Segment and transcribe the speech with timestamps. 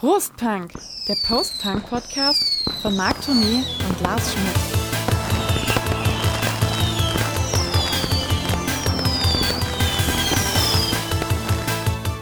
[0.00, 0.72] Prost Punk,
[1.08, 4.56] der Post-Punk-Podcast von Marc Tournee und Lars Schmidt.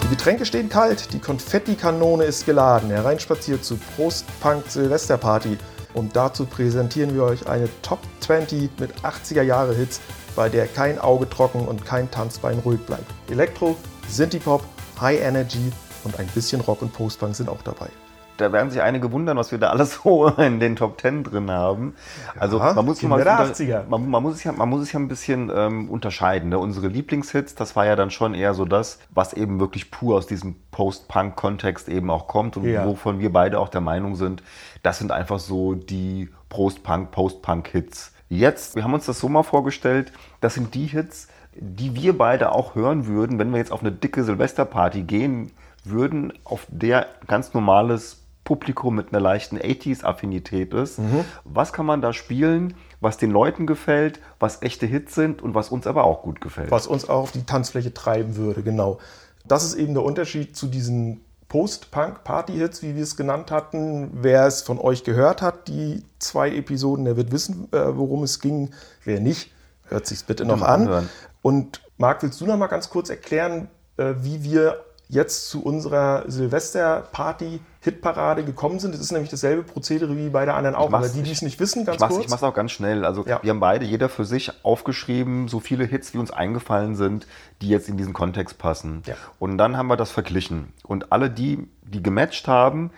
[0.03, 2.91] Die Getränke stehen kalt, die Konfettikanone ist geladen.
[2.91, 5.57] Hereinspaziert zu Prost Punk Silvesterparty.
[5.95, 10.00] Und dazu präsentieren wir euch eine Top 20 mit 80er Jahre Hits,
[10.35, 13.07] bei der kein Auge trocken und kein Tanzbein ruhig bleibt.
[13.31, 13.76] Elektro,
[14.08, 14.64] Synthie-Pop,
[15.00, 15.71] High Energy
[16.04, 17.88] und ein bisschen Rock und Postpunk sind auch dabei.
[18.36, 21.50] Da werden sich einige wundern, was wir da alles so in den Top Ten drin
[21.50, 21.96] haben.
[22.38, 23.88] Also Ja, man muss mal der unter- 80er.
[23.88, 26.50] Man, man muss es ja, man muss es ja ein bisschen ähm, unterscheiden.
[26.50, 26.58] Ne?
[26.61, 30.29] Unsere Lieblingshits, das war ja dann schon eher so das, was eben wirklich pur aus
[30.29, 32.84] diesem Post-Punk-Kontext eben auch kommt und Ja.
[32.86, 34.42] wovon wir beide auch der Meinung sind,
[34.83, 38.12] das sind einfach so die Post-Punk, Post-Punk-Hits.
[38.28, 42.52] Jetzt, wir haben uns das so mal vorgestellt, das sind die Hits, die wir beide
[42.52, 45.50] auch hören würden, wenn wir jetzt auf eine dicke Silvesterparty gehen
[45.91, 50.98] würden, auf der ganz normales Publikum mit einer leichten 80s-Affinität ist.
[51.45, 55.69] Was kann man da spielen, was den Leuten gefällt, was echte Hits sind und was
[55.69, 56.70] uns aber auch gut gefällt?
[56.70, 58.98] was uns auch auf die Tanzfläche treiben würde, genau.
[59.47, 64.11] Das ist eben der Unterschied zu diesen Post-Punk-Party-Hits, wie wir es genannt hatten.
[64.12, 68.41] Wer es von euch gehört hat, die zwei Episoden, der wird wissen, äh, worum es
[68.41, 68.70] ging.
[69.05, 69.52] Wer nicht,
[69.89, 70.83] hört sich's bitte noch an.
[70.83, 71.08] anhören.
[71.42, 76.25] Und Marc, willst du noch mal ganz kurz erklären, äh, wie wir jetzt zu unserer
[76.31, 78.95] Silvester-Party-Hitparade gekommen sind?
[78.95, 80.92] Das ist nämlich dasselbe Prozedere wie bei der anderen auch.
[80.92, 82.25] Aber die, die es nicht wissen, ganz Ich kurz.
[82.25, 83.05] ich mach's auch ganz schnell.
[83.05, 83.41] Also Ja.
[83.42, 87.27] wir haben beide, jeder für sich, aufgeschrieben, so viele Hits, wie uns eingefallen sind,
[87.62, 89.03] die jetzt in diesen Kontext passen.
[89.06, 89.14] Ja.
[89.39, 90.73] Und dann haben wir das verglichen.
[90.84, 92.91] Und alle die, die gematcht haben,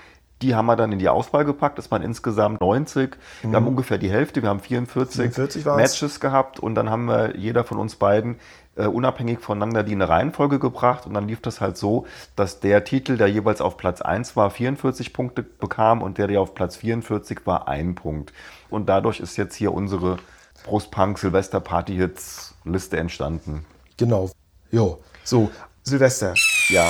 [0.42, 1.78] die haben wir dann in die Auswahl gepackt.
[1.78, 3.16] Das waren insgesamt 90.
[3.42, 4.42] Wir haben ungefähr die Hälfte.
[4.42, 5.82] Wir haben 44, 44 waren's.
[5.82, 6.60] Matches gehabt.
[6.60, 8.36] Und dann haben wir jeder von uns beiden
[8.76, 11.06] äh, unabhängig voneinander die in eine Reihenfolge gebracht.
[11.06, 14.50] Und dann lief das halt so, dass der Titel, der jeweils auf Platz 1 war,
[14.50, 18.32] 44 Punkte bekam und der, der auf Platz 44 war, ein Punkt.
[18.70, 20.18] Und dadurch ist jetzt hier unsere
[20.64, 23.64] Brustpunk Silvester Party Hits Liste entstanden.
[23.96, 24.30] Genau.
[24.70, 24.98] Jo.
[25.24, 25.50] So,
[25.82, 26.34] Silvester.
[26.68, 26.86] Ja,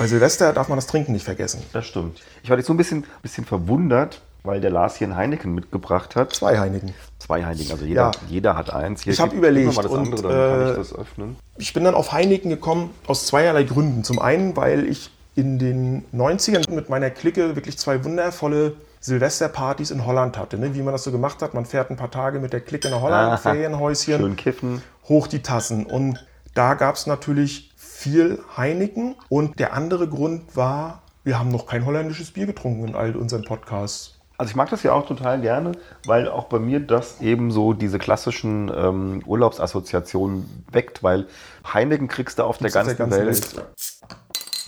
[0.00, 1.62] Bei Silvester darf man das Trinken nicht vergessen.
[1.74, 2.22] das stimmt.
[2.42, 6.16] Ich war jetzt so ein bisschen, bisschen verwundert, weil der Lars hier ein Heineken mitgebracht
[6.16, 6.32] hat.
[6.34, 6.94] Zwei Heinigen.
[7.18, 8.10] Zwei Heineken, also jeder, Ja.
[8.26, 9.02] jeder hat eins.
[9.02, 11.36] Hier, Ich hab gib- überlegt mal das und, andere, dann kann äh, ich das öffnen.
[11.58, 14.02] Ich bin dann auf Heineken gekommen aus zweierlei Gründen.
[14.02, 20.06] Zum einen, weil ich in den 90ern mit meiner Clique wirklich zwei wundervolle Silvesterpartys in
[20.06, 20.56] Holland hatte.
[20.56, 20.74] Ne?
[20.74, 21.52] Wie man das so gemacht hat.
[21.52, 23.36] Man fährt ein paar Tage mit der Clique nach Holland, Aha.
[23.36, 24.82] Ferienhäuschen, Schön kiffen.
[25.10, 25.84] hoch die Tassen.
[25.84, 26.24] Und
[26.54, 27.69] da gab es natürlich
[28.00, 29.14] viel Heineken.
[29.28, 33.44] Und der andere Grund war, wir haben noch kein holländisches Bier getrunken in all unseren
[33.44, 34.16] Podcasts.
[34.38, 35.72] Also ich mag das ja auch total gerne,
[36.06, 41.26] weil auch bei mir das eben so diese klassischen ähm, Urlaubsassoziationen weckt, weil
[41.74, 43.56] Heineken kriegst du auf der ganzen, der ganzen Welt.
[43.56, 43.99] Welt.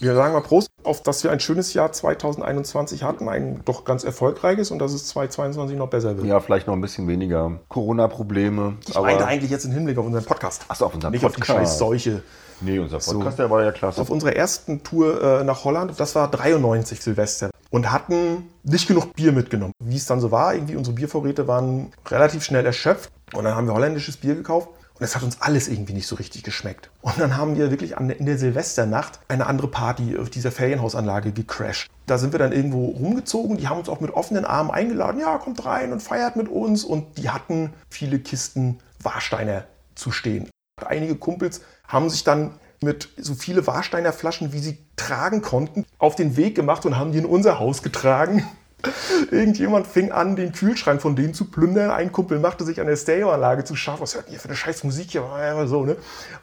[0.02, 4.02] Wir sagen mal Prost, auf dass wir ein schönes Jahr 2021 hatten, ein doch ganz
[4.02, 6.26] erfolgreiches und dass es 2022 noch besser wird.
[6.26, 8.78] Ja, vielleicht noch ein bisschen weniger Corona-Probleme.
[8.88, 10.64] Ich meinte eigentlich jetzt im Hinblick auf unseren Podcast.
[10.66, 11.56] Ach so, auf unseren Nicht auf die Podcast.
[11.56, 12.22] scheiß Seuche.
[12.60, 14.00] Nee, unser Podcast, der war ja klasse.
[14.00, 19.14] Auf unserer ersten Tour äh, nach Holland, das war 93 Silvester, und hatten nicht genug
[19.14, 19.72] Bier mitgenommen.
[19.78, 23.08] Wie es dann so war, irgendwie unsere Biervorräte waren relativ schnell erschöpft.
[23.34, 24.68] Und dann haben wir holländisches Bier gekauft.
[24.98, 26.90] Und es hat uns alles irgendwie nicht so richtig geschmeckt.
[27.00, 31.32] Und dann haben wir wirklich an, in der Silvesternacht eine andere Party auf dieser Ferienhausanlage
[31.32, 31.88] gecrashed.
[32.06, 33.56] Da sind wir dann irgendwo rumgezogen.
[33.56, 35.20] Die haben uns auch mit offenen Armen eingeladen.
[35.20, 36.84] Ja, kommt rein und feiert mit uns.
[36.84, 39.64] Und die hatten viele Kisten Warsteiner
[39.94, 40.48] zu stehen.
[40.84, 46.16] Einige Kumpels haben sich dann mit so viele Warsteiner Flaschen, wie sie tragen konnten, auf
[46.16, 48.46] den Weg gemacht und haben die in unser Haus getragen.
[49.30, 51.90] Irgendjemand fing an, den Kühlschrank von denen zu plündern.
[51.90, 54.00] Ein Kumpel machte sich an der Stereoanlage zu scharf.
[54.00, 55.22] Was hört ihr für eine scheiß Musik hier?
[55.38, 55.96] Ja, So, ne?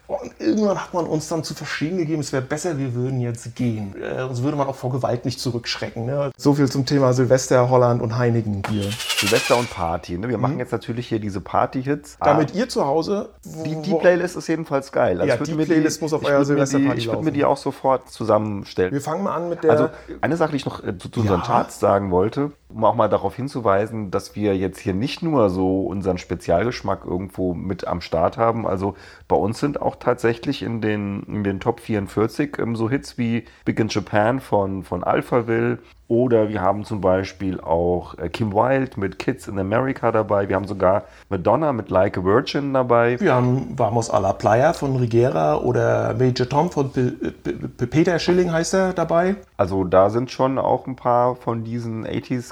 [0.07, 3.55] Und irgendwann hat man uns dann zu verstehen gegeben, es wäre besser, wir würden jetzt
[3.55, 3.93] gehen.
[4.01, 6.05] Äh, Sonst würde man auch vor Gewalt nicht zurückschrecken.
[6.05, 6.31] Ne?
[6.35, 8.89] So viel zum Thema Silvester, Holland und Heineken Bier.
[9.17, 10.17] Silvester und Party.
[10.17, 10.27] Ne?
[10.29, 12.17] Wir machen jetzt natürlich hier diese Party-Hits.
[12.19, 12.25] Mhm.
[12.25, 13.29] Damit ihr zu Hause.
[13.43, 15.19] Die, die Playlist ist jedenfalls geil.
[15.19, 17.57] Ja, ich würd die Playlist muss auf mir die- Silvesterparty Ich würde mir die auch
[17.57, 18.91] sofort zusammenstellen.
[18.91, 19.71] Wir fangen mal an mit der.
[19.71, 19.89] Also
[20.21, 21.45] eine Sache, die ich noch äh, zu, zu unseren Ja.
[21.45, 22.55] Charts sagen wollte, sollte.
[22.69, 27.53] Um auch mal darauf hinzuweisen, dass wir jetzt hier nicht nur so unseren Spezialgeschmack irgendwo
[27.53, 28.67] mit am Start haben.
[28.67, 28.95] Also
[29.27, 33.45] bei uns sind auch tatsächlich in den, in den Top 44 ähm, so Hits wie
[33.65, 35.79] Big in Japan von, von Alphaville
[36.09, 40.49] oder wir haben zum Beispiel auch äh, Kim Wilde mit Kids in America dabei.
[40.49, 43.19] Wir haben sogar Madonna mit Like a Virgin dabei.
[43.19, 47.11] Wir haben Vamos a la Playa von Rigera oder Major Tom von P
[47.43, 49.35] P Peter Schilling heißt er dabei.
[49.55, 52.05] Also da sind schon auch ein paar von diesen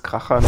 [0.08, 0.44] 80s-Krachern.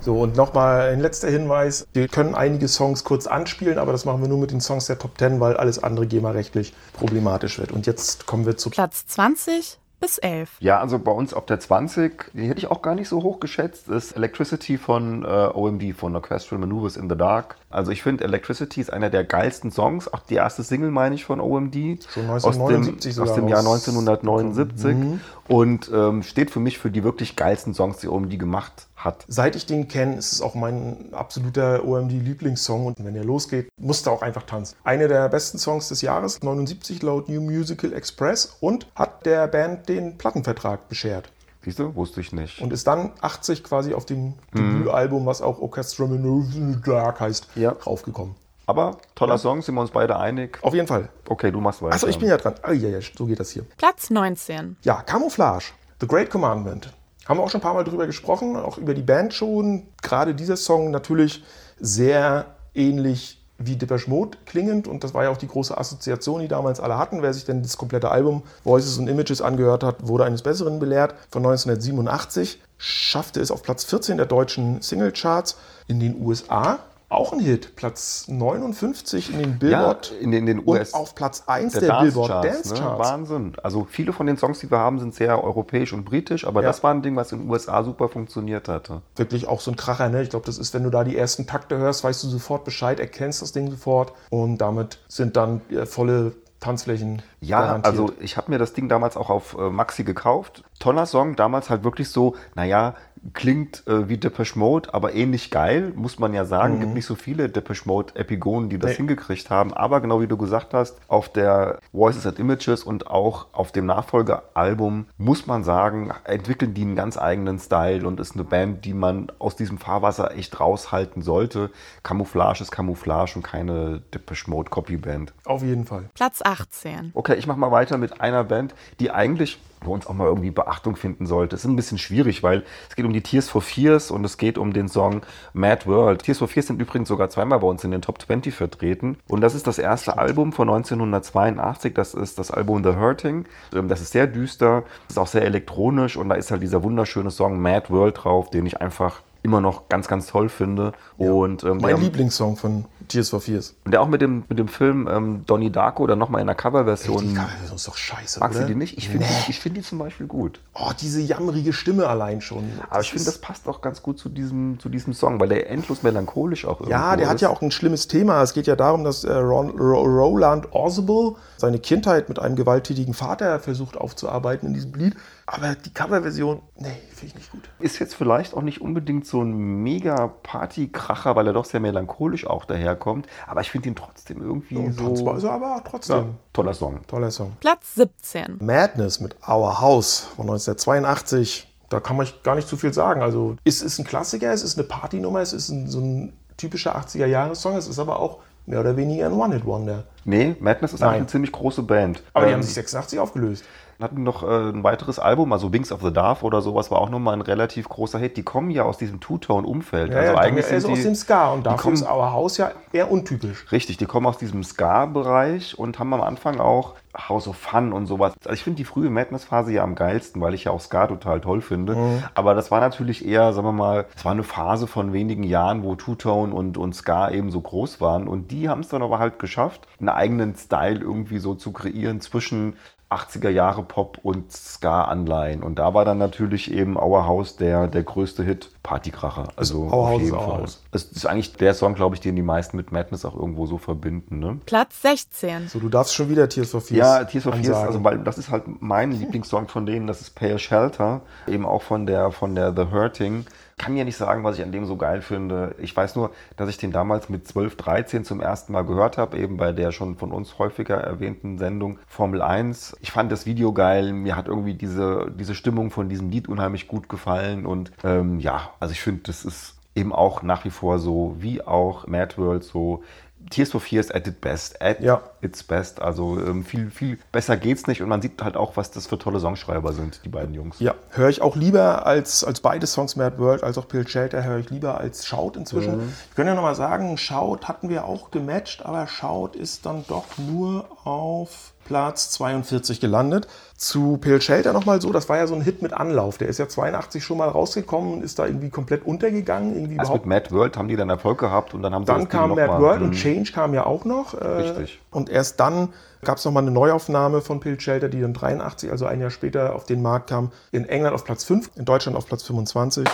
[0.00, 1.86] So, und nochmal ein letzter Hinweis.
[1.92, 4.98] Wir können einige Songs kurz anspielen, aber das machen wir nur mit den Songs der
[4.98, 7.72] Top 10, weil alles andere GEMA-rechtlich problematisch wird.
[7.72, 10.50] Und jetzt kommen wir zu Platz 20 bis 11.
[10.60, 13.40] Ja, also bei uns auf der 20, die hätte ich auch gar nicht so hoch
[13.40, 17.56] geschätzt, ist Electricity von äh, OMD, von Orchestral Maneuvers in the Dark.
[17.68, 21.24] Also ich finde, Electricity ist einer der geilsten Songs, auch die erste Single, meine ich,
[21.24, 21.74] von OMD.
[22.12, 26.90] Schon aus 1979 dem, aus dem Jahr raus- 1979 und ähm, steht für mich für
[26.90, 29.24] die wirklich geilsten Songs, die OMD gemacht hat.
[29.28, 32.86] Seit ich den kenne, ist es auch mein absoluter OMD-Lieblingssong.
[32.86, 34.76] Und wenn er losgeht, musst du auch einfach tanzen.
[34.84, 39.88] Einer der besten Songs des Jahres, 79 laut New Musical Express und hat der Band
[39.88, 41.30] den Plattenvertrag beschert.
[41.66, 41.96] Siehst du?
[41.96, 42.62] Wusste ich nicht.
[42.62, 44.78] Und ist dann 80 quasi auf dem Mhm.
[44.78, 47.70] Debütalbum, was auch Orchestra Maneuvers in the Dark heißt, Ja.
[47.84, 48.36] raufgekommen.
[48.66, 50.58] Aber toller Song, sind wir uns beide einig.
[50.62, 51.08] Auf jeden Fall.
[51.28, 51.94] Okay, du machst weiter.
[51.96, 52.54] Achso, ich bin ja dran.
[52.62, 53.64] Ah, ja, ja, so geht das hier.
[53.78, 54.76] Platz 19.
[54.82, 56.92] Ja, Camouflage, The Great Commandment.
[57.26, 59.88] Haben wir auch schon ein paar Mal drüber gesprochen, auch über die Band schon.
[60.02, 61.42] Gerade dieser Song natürlich
[61.80, 66.48] sehr ähnlich wie Depeche Mode klingend und das war ja auch die große Assoziation, die
[66.48, 67.22] damals alle hatten.
[67.22, 71.14] Wer sich denn das komplette Album Voices and Images angehört hat, wurde eines Besseren belehrt.
[71.30, 75.56] Von 1987 schaffte es auf Platz 14 der deutschen Singlecharts
[75.88, 76.80] in den USA.
[77.08, 80.92] Auch ein Hit, Platz 59 in den ja, Billboard in den, in den und US
[80.92, 82.80] auf Platz 1 der, der, Billboard Dance-Charts, Dance ne?
[82.80, 83.10] Charts.
[83.10, 83.52] Wahnsinn.
[83.62, 86.68] Also viele von den Songs, die wir haben, sind sehr europäisch und britisch, aber Ja.
[86.68, 89.02] das war ein Ding, was in den USA super funktioniert hatte.
[89.14, 90.08] wirklich auch so ein Kracher.
[90.08, 90.22] Ne?
[90.22, 92.98] Ich glaube, das ist, wenn du da die ersten Takte hörst, weißt du sofort Bescheid,
[92.98, 97.86] erkennst das Ding sofort und damit sind dann äh, volle Tanzflächen Ja, garantiert.
[97.86, 100.64] also ich habe mir das Ding damals auch auf äh, Maxi gekauft.
[100.78, 102.94] Toller Song, damals halt wirklich so, naja,
[103.32, 106.80] klingt äh, wie Depeche Mode, aber ähnlich geil, muss man ja sagen.
[106.80, 108.92] Gibt nicht so viele Depeche Mode Epigonen, die das Mhm.
[108.92, 108.96] Nee.
[108.98, 109.72] hingekriegt haben.
[109.74, 113.86] Aber genau wie du gesagt hast, auf der Voices and Images und auch auf dem
[113.86, 118.94] Nachfolgealbum muss man sagen, entwickeln die einen ganz eigenen Style und ist eine Band, die
[118.94, 121.70] man aus diesem Fahrwasser echt raushalten sollte.
[122.02, 125.32] Camouflage ist Camouflage und keine Depeche Mode Copyband.
[125.44, 126.10] Auf jeden Fall.
[126.14, 127.12] Platz 18.
[127.14, 130.50] Okay, ich mache mal weiter mit einer Band, die eigentlich bei uns auch mal irgendwie
[130.50, 131.54] Beachtung finden sollte.
[131.54, 134.38] Es ist ein bisschen schwierig, weil es geht um die Tears for Fears und es
[134.38, 135.22] geht um den Song
[135.52, 136.22] Mad World.
[136.22, 139.18] Tears for Fears sind übrigens sogar zweimal bei uns in den Top 20 vertreten.
[139.28, 141.94] Und das ist das erste Album von 1982.
[141.94, 143.44] Das ist das Album The Hurting.
[143.74, 147.30] Ähm, Das ist sehr düster, ist auch sehr elektronisch und da ist halt dieser wunderschöne
[147.30, 150.92] Song Mad World drauf, den ich einfach immer noch ganz, ganz toll finde.
[151.16, 153.74] Und ähm, Mein Lieblingssong von Tears for Fears.
[153.84, 156.56] und der auch mit dem, mit dem Film ähm, Donnie Darko dann nochmal in der
[156.56, 157.22] Coverversion.
[157.28, 158.66] Die Coverversion ist doch scheiße, Magst oder?
[158.66, 158.98] du die nicht?
[158.98, 159.32] Ich finde Nee.
[159.46, 160.60] die, ich find die zum Beispiel gut.
[160.74, 162.64] Oh, diese jammerige Stimme allein schon.
[162.90, 165.70] Aber ich finde, das passt auch ganz gut zu diesem, zu diesem Song, weil der
[165.70, 167.40] endlos melancholisch auch irgendwo Ja, der hat ist.
[167.42, 168.42] ja auch ein schlimmes Thema.
[168.42, 173.14] Es geht ja darum, dass äh, Ron, Ro, Roland Orzabal seine Kindheit mit einem gewalttätigen
[173.14, 175.16] Vater versucht aufzuarbeiten in diesem Lied.
[175.48, 177.62] Aber die Coverversion, nee, finde ich nicht gut.
[177.78, 179.52] Ist jetzt vielleicht auch nicht unbedingt so ein
[179.82, 183.26] mega Partykracher, weil er doch sehr melancholisch auch daherkommt.
[183.46, 185.04] Aber ich finde ihn trotzdem irgendwie so.
[185.04, 186.16] Tanzbar ist er aber trotzdem.
[186.16, 187.00] ja, toller Song.
[187.06, 187.52] Toller Song.
[187.60, 188.58] Platz 17.
[188.60, 191.72] Madness mit Our House von 1982.
[191.88, 193.22] Da kann man gar nicht zu viel sagen.
[193.22, 196.96] Also es ist ein Klassiker, es ist eine Partynummer, es ist ein, so ein typischer
[196.98, 200.02] 80er-Jahres-Song, es ist aber auch mehr oder weniger ein One-Hit-Wonder.
[200.24, 201.10] Nee, Madness ist Nein.
[201.10, 202.22] eigentlich eine ziemlich große Band.
[202.32, 203.64] Aber die Ähm, haben sich 86 aufgelöst.
[204.04, 207.10] Hatten noch äh, ein weiteres Album, also Wings of the Dove oder sowas, war auch
[207.10, 208.36] nochmal ein relativ großer Hit.
[208.36, 210.12] Die kommen ja aus diesem Two-Tone-Umfeld.
[210.12, 212.32] Ja, also ja, eigentlich ist sind aus die, dem Ska und dafür kommen- ist Our
[212.32, 213.66] House ja eher untypisch.
[213.72, 218.06] Richtig, die kommen aus diesem Ska-Bereich und haben am Anfang auch House of Fun und
[218.06, 218.34] sowas.
[218.44, 221.40] Also ich finde die frühe Madness-Phase ja am geilsten, weil ich ja auch Ska total
[221.40, 221.94] toll finde.
[221.94, 222.22] Mhm.
[222.34, 225.82] Aber das war natürlich eher, sagen wir mal, es war eine Phase von wenigen Jahren,
[225.82, 228.28] wo Two-Tone und, und Ska eben so groß waren.
[228.28, 232.20] Und die haben es dann aber halt geschafft, einen eigenen Style irgendwie so zu kreieren
[232.20, 232.76] zwischen
[233.10, 235.62] 80er Jahre Pop und Ska-Anleihen.
[235.62, 239.48] Und da war dann natürlich eben Our House der, der größte Hit, Partykracher.
[239.54, 240.46] Also Our auf House jeden Fall.
[240.46, 240.82] House.
[240.90, 243.78] Es ist eigentlich der Song, glaube ich, den die meisten mit Madness auch irgendwo so
[243.78, 244.40] verbinden.
[244.40, 244.58] Ne?
[244.66, 245.68] Platz 16.
[245.68, 248.38] So, du darfst schon wieder Tears for Fears Ja, Tears for Fears, also weil das
[248.38, 252.32] ist halt mein Lieblingssong von denen, das ist Pay a Shelter, eben auch von der
[252.32, 253.46] von der The Hurting.
[253.78, 255.74] Kann ja nicht sagen, was ich an dem so geil finde.
[255.78, 259.36] Ich weiß nur, dass ich den damals mit 12, 13 zum ersten Mal gehört habe,
[259.36, 262.96] eben bei der schon von uns häufiger erwähnten Sendung Formel 1.
[263.02, 266.88] Ich fand das Video geil, mir hat irgendwie diese, diese Stimmung von diesem Lied unheimlich
[266.88, 270.98] gut gefallen und ähm, ja, also ich finde, das ist eben auch nach wie vor
[270.98, 273.02] so, wie auch Mad World so
[273.50, 275.22] Tears for Fears at its best, at Ja.
[275.40, 276.00] its best.
[276.02, 279.18] Also ähm, viel, viel besser geht's nicht und man sieht halt auch, was das für
[279.18, 280.76] tolle Songschreiber sind, die beiden Jungs.
[280.80, 284.42] Ja, höre ich auch lieber als, als beide Songs Mad World als auch Pale Shelter
[284.44, 285.98] höre ich lieber als Shout inzwischen.
[285.98, 286.12] Mhm.
[286.30, 290.24] Ich kann ja nochmal sagen, Shout hatten wir auch gematcht, aber Shout ist dann doch
[290.38, 293.46] nur auf Platz 42 gelandet.
[293.76, 296.38] Zu Pale Shelter nochmal so, das war ja so ein Hit mit Anlauf.
[296.38, 299.74] Der ist ja 82 schon mal rausgekommen, ist da irgendwie komplett untergegangen.
[299.74, 302.28] Irgendwie Also mit Mad World haben die dann Erfolg gehabt und dann haben sie dann
[302.28, 303.12] kam Mad World und Mhm.
[303.12, 304.34] Change kam ja auch noch.
[304.34, 305.00] äh, Richtig.
[305.10, 305.90] Und erst dann
[306.24, 309.74] gab es nochmal eine Neuaufnahme von Pale Shelter, die dann 83, also ein Jahr später,
[309.74, 310.50] auf den Markt kam.
[310.72, 313.06] In England auf Platz 5, in Deutschland auf Platz 25.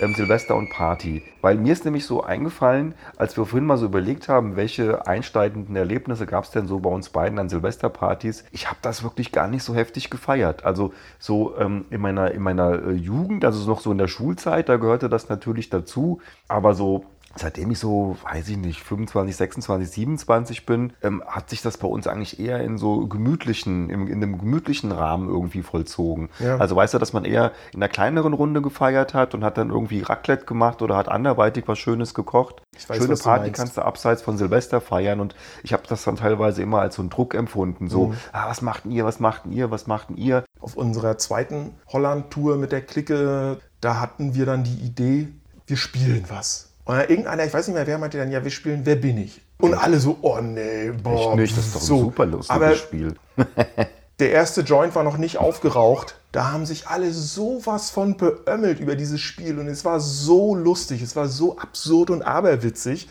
[0.00, 1.22] ähm, Silvester und Party.
[1.40, 5.76] Weil mir ist nämlich so eingefallen, als wir vorhin mal so überlegt haben, welche einsteigenden
[5.76, 8.44] Erlebnisse gab es denn so bei uns beiden an Silvesterpartys.
[8.52, 10.64] Ich habe das wirklich gar nicht so heftig gefeiert.
[10.64, 14.68] Also so ähm, in meiner, in meiner äh, Jugend, also noch so in der Schulzeit,
[14.68, 16.20] da gehörte das natürlich dazu.
[16.48, 17.04] Aber so
[17.40, 21.88] Seitdem ich so, weiß ich nicht, 25, 26, 27 bin, ähm, hat sich das bei
[21.88, 26.28] uns eigentlich eher in so gemütlichen, im, in einem gemütlichen Rahmen irgendwie vollzogen.
[26.38, 26.58] Ja.
[26.58, 29.70] Also weißt du, dass man eher in einer kleineren Runde gefeiert hat und hat dann
[29.70, 32.62] irgendwie Raclette gemacht oder hat anderweitig was Schönes gekocht.
[32.76, 33.56] Ich weiß, Schöne du Party meinst.
[33.58, 37.02] kannst du abseits von Silvester feiern und ich habe das dann teilweise immer als so
[37.02, 37.88] einen Druck empfunden.
[37.88, 38.14] So, Mhm.
[38.32, 40.44] ah, was macht denn ihr, was macht denn ihr, was macht denn ihr?
[40.60, 45.28] Auf unserer zweiten Holland-Tour mit der Clique, da hatten wir dann die Idee,
[45.66, 46.69] wir spielen was.
[46.90, 49.16] Und dann irgendeiner, ich weiß nicht mehr, wer meinte dann, ja, wir spielen Wer bin
[49.16, 49.40] ich?
[49.58, 51.34] Und alle so, oh nee, boah.
[51.34, 51.98] ich nicht, das ist doch ein so.
[51.98, 53.14] super lustiges Aber Spiel.
[54.18, 56.16] der erste Joint war noch nicht aufgeraucht.
[56.32, 61.00] Da haben sich alle sowas von beömmelt über dieses Spiel und es war so lustig,
[61.00, 63.08] es war so absurd und aberwitzig.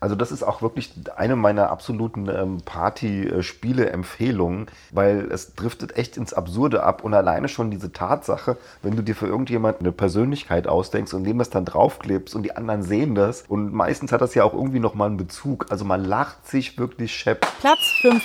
[0.00, 6.32] Also das ist auch wirklich eine meiner absoluten ähm, Party-Spiele-Empfehlungen, weil es driftet echt ins
[6.32, 11.12] Absurde ab und alleine schon diese Tatsache, wenn du dir für irgendjemand eine Persönlichkeit ausdenkst
[11.12, 14.44] und dem das dann draufklebst und die anderen sehen das und meistens hat das ja
[14.44, 15.66] auch irgendwie nochmal einen Bezug.
[15.70, 17.46] Also man lacht sich wirklich schepp.
[17.60, 18.22] Platz 15.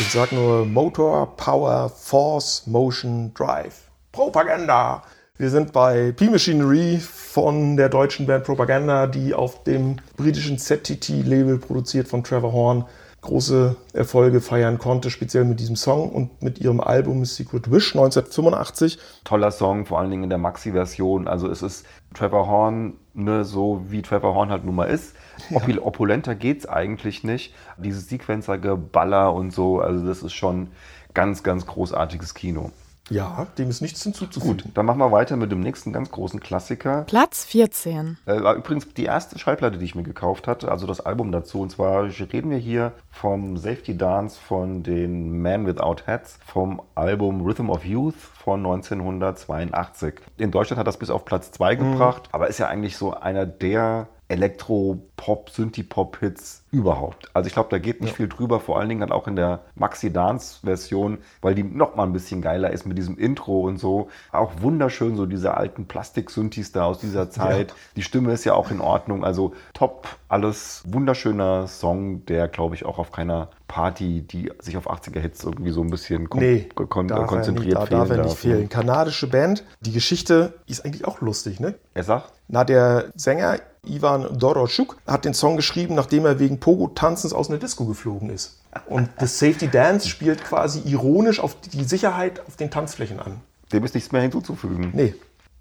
[0.00, 3.84] Ich sag nur Motor, Power, Force, Motion, Drive.
[4.12, 5.02] Propaganda.
[5.36, 12.06] Wir sind bei P-Machinery von der deutschen Band Propaganda, die auf dem britischen ZTT-Label produziert
[12.06, 12.84] von Trevor Horn
[13.20, 18.96] große Erfolge feiern konnte, speziell mit diesem Song und mit ihrem Album Secret Wish 1985.
[19.24, 21.26] Toller Song, vor allen Dingen in der Maxi-Version.
[21.26, 25.16] Also es ist Trevor Horn, ne, so wie Trevor Horn halt nun mal ist.
[25.52, 27.52] Opul opulenter geht's eigentlich nicht.
[27.76, 30.68] Dieses Sequencer-Geballer und so, also das ist schon
[31.12, 32.70] ganz, ganz großartiges Kino.
[33.10, 34.56] Ja, dem ist nichts hinzuzufügen.
[34.56, 37.04] Gut, dann machen wir weiter mit dem nächsten ganz großen Klassiker.
[37.06, 38.18] Platz 14.
[38.24, 41.60] Äh, war übrigens die erste Schallplatte, die ich mir gekauft hatte, also das Album dazu.
[41.60, 47.42] Und zwar reden wir hier vom Safety Dance von den Man Without Hats vom Album
[47.42, 50.14] Rhythm of Youth von 1982.
[50.38, 53.44] In Deutschland hat das bis auf Platz 2 gebracht, aber ist ja eigentlich so einer
[53.44, 57.30] der Elektro-Pop, Synthie-Pop-Hits überhaupt.
[57.32, 59.60] Also ich glaube, da geht nicht viel drüber, vor allen Dingen dann auch in der
[59.76, 64.08] Maxi-Dance-Version, weil die noch mal ein bisschen geiler ist mit diesem Intro und so.
[64.32, 67.74] Auch wunderschön, so diese alten Plastik-Synthes da aus dieser Zeit.
[67.96, 72.84] Die Stimme ist ja auch in Ordnung, also top, alles wunderschöner Song, der glaube ich
[72.84, 77.08] auch auf keiner Party, die sich auf 80er-Hits irgendwie so ein bisschen kon Nee, kon
[77.08, 78.38] darf er konzentriert nicht, da fehlen darf er nicht darf.
[78.38, 78.68] fehlen.
[78.68, 79.64] Kanadische Band.
[79.80, 81.74] Die Geschichte ist eigentlich auch lustig, ne?
[81.94, 87.34] Er sagt, Na, der Sänger Ivan Doroschuk hat den Song geschrieben, nachdem er wegen Pogo-Tanzens
[87.34, 88.58] aus einer Disco geflogen ist.
[88.86, 93.42] Und das Safety Dance spielt quasi ironisch auf die Sicherheit auf den Tanzflächen an.
[93.70, 94.90] dem ist nichts mehr hinzuzufügen.
[94.94, 95.14] Nee.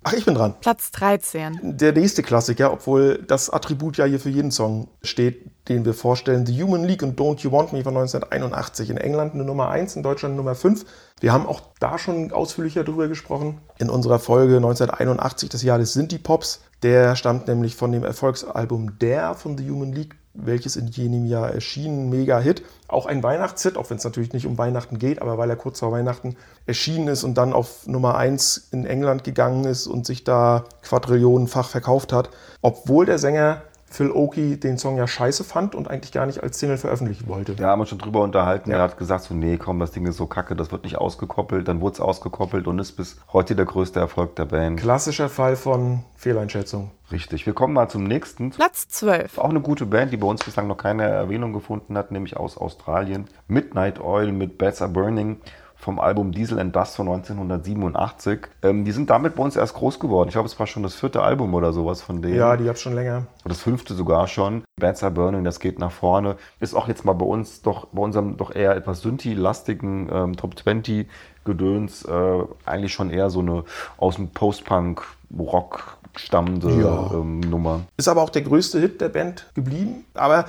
[0.04, 0.54] Ach, ich bin dran.
[0.62, 1.78] Platz 13.
[1.78, 6.46] Der nächste Klassiker, obwohl das Attribut ja hier für jeden Song steht, den wir vorstellen.
[6.46, 8.90] The Human League und Don't You Want Me von 1981.
[8.90, 10.86] In England eine Nummer 1, in Deutschland Nummer 5.
[11.20, 13.60] Wir haben auch da schon ausführlicher drüber gesprochen.
[13.78, 16.62] In unserer Folge 1981, das Jahr des Sinti-Pops.
[16.82, 21.52] Der stammt nämlich von dem Erfolgsalbum Dare von The Human League, welches in jenem Jahr
[21.52, 22.10] erschien.
[22.10, 22.64] Mega Hit.
[22.88, 25.80] Auch ein Weihnachtshit, auch wenn es natürlich nicht um Weihnachten geht, aber weil er kurz
[25.80, 26.36] vor Weihnachten
[26.66, 31.70] erschienen ist und dann auf Nummer 1 in England gegangen ist und sich da quadrillionenfach
[31.70, 32.30] verkauft hat.
[32.62, 33.62] Obwohl der Sänger
[33.94, 37.54] Phil Oakey den Song ja scheiße fand und eigentlich gar nicht als Single veröffentlichen wollte.
[37.54, 38.72] Da haben wir uns schon drüber unterhalten.
[38.72, 41.68] Er hat gesagt, so, nee, komm, das Ding ist so kacke, das wird nicht ausgekoppelt.
[41.68, 44.80] Dann wurde es ausgekoppelt und ist bis heute der größte Erfolg der Band.
[44.80, 46.90] Klassischer Fall von Fehleinschätzung.
[47.12, 47.46] Richtig.
[47.46, 48.50] Wir kommen mal zum nächsten.
[48.50, 49.38] Platz 12.
[49.38, 52.58] Auch eine gute Band, die bei uns bislang noch keine Erwähnung gefunden hat, nämlich aus
[52.58, 53.28] Australien.
[53.48, 55.40] Midnight Oil mit Bats Are Burning
[55.84, 58.40] vom Album Diesel and Dust von 1987.
[58.62, 60.30] Ähm, die sind damit bei uns erst groß geworden.
[60.30, 62.36] Ich glaube, es war schon das vierte Album oder sowas von denen.
[62.38, 63.28] Ja, die gab's schon länger.
[63.44, 64.64] das fünfte sogar schon.
[64.80, 66.38] Bats Are Burning, das geht nach vorne.
[66.60, 70.58] Ist auch jetzt mal bei uns doch, bei unserem doch eher etwas Synthi-lastigen ähm, Top
[70.58, 71.08] 20
[71.46, 73.66] Gedöns äh, eigentlich schon eher so eine
[73.98, 77.12] aus dem Post-Punk-Rock stammende Ja.
[77.14, 77.82] ähm, Nummer.
[77.98, 80.06] Ist aber auch der größte Hit der Band geblieben.
[80.14, 80.46] Aber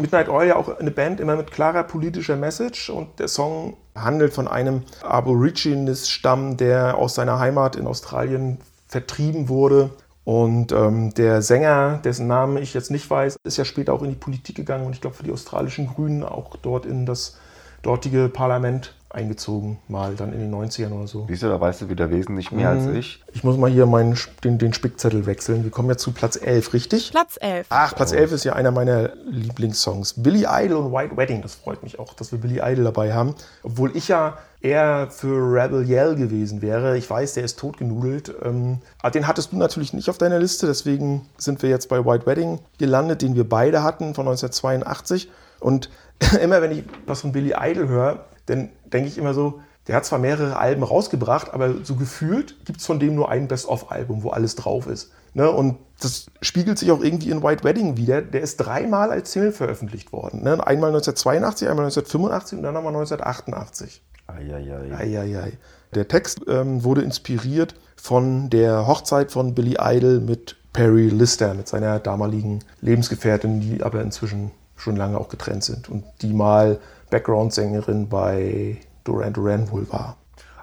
[0.00, 4.32] Midnight Oil ja auch eine Band immer mit klarer politischer Message und der Song handelt
[4.32, 9.90] von einem Aborigines-Stamm, der aus seiner Heimat in Australien vertrieben wurde.
[10.24, 14.10] Und ähm, der Sänger, dessen Namen ich jetzt nicht weiß, ist ja später auch in
[14.10, 17.38] die Politik gegangen und ich glaube für die australischen Grünen auch dort in das
[17.82, 21.26] dortige Parlament eingezogen, mal dann in den 90ern oder so.
[21.28, 23.24] Siehst du, da weißt du wieder wesentlich mehr als ich.
[23.32, 25.64] Ich muss mal hier meinen, den, den Spickzettel wechseln.
[25.64, 27.10] Wir kommen jetzt zu Platz 11, richtig?
[27.10, 27.66] Platz 11.
[27.70, 30.22] Ach, Platz 11 ist ja einer meiner Lieblingssongs.
[30.22, 31.40] Billy Idol und White Wedding.
[31.40, 33.34] Das freut mich auch, dass wir Billy Idol dabei haben.
[33.62, 36.98] Obwohl ich ja eher für Rebel Yell gewesen wäre.
[36.98, 38.34] Ich weiß, der ist totgenudelt.
[38.42, 40.66] Ähm, aber den hattest du natürlich nicht auf deiner Liste.
[40.66, 45.30] Deswegen sind wir jetzt bei White Wedding gelandet, den wir beide hatten von 1982.
[45.60, 45.88] Und
[46.42, 50.04] immer wenn ich was von Billy Idol höre, dann denke ich immer so, der hat
[50.04, 54.30] zwar mehrere Alben rausgebracht, aber so gefühlt gibt es von dem nur ein Best-of-Album, wo
[54.30, 55.10] alles drauf ist.
[55.32, 55.50] Ne?
[55.50, 58.20] Und das spiegelt sich auch irgendwie in White Wedding wieder.
[58.20, 60.42] Der ist dreimal als Single veröffentlicht worden.
[60.42, 60.52] Ne?
[60.66, 64.02] Einmal 1982, einmal 1985 und dann nochmal 1988.
[64.26, 64.94] Eieiei.
[64.94, 65.52] Eieiei.
[65.94, 71.66] Der Text ähm, wurde inspiriert von der Hochzeit von Billy Idol mit Perry Lister, mit
[71.66, 76.78] seiner damaligen Lebensgefährtin, die aber inzwischen schon lange auch getrennt sind und die mal
[77.10, 80.16] Background-Sängerin bei Duran Duran wohl war.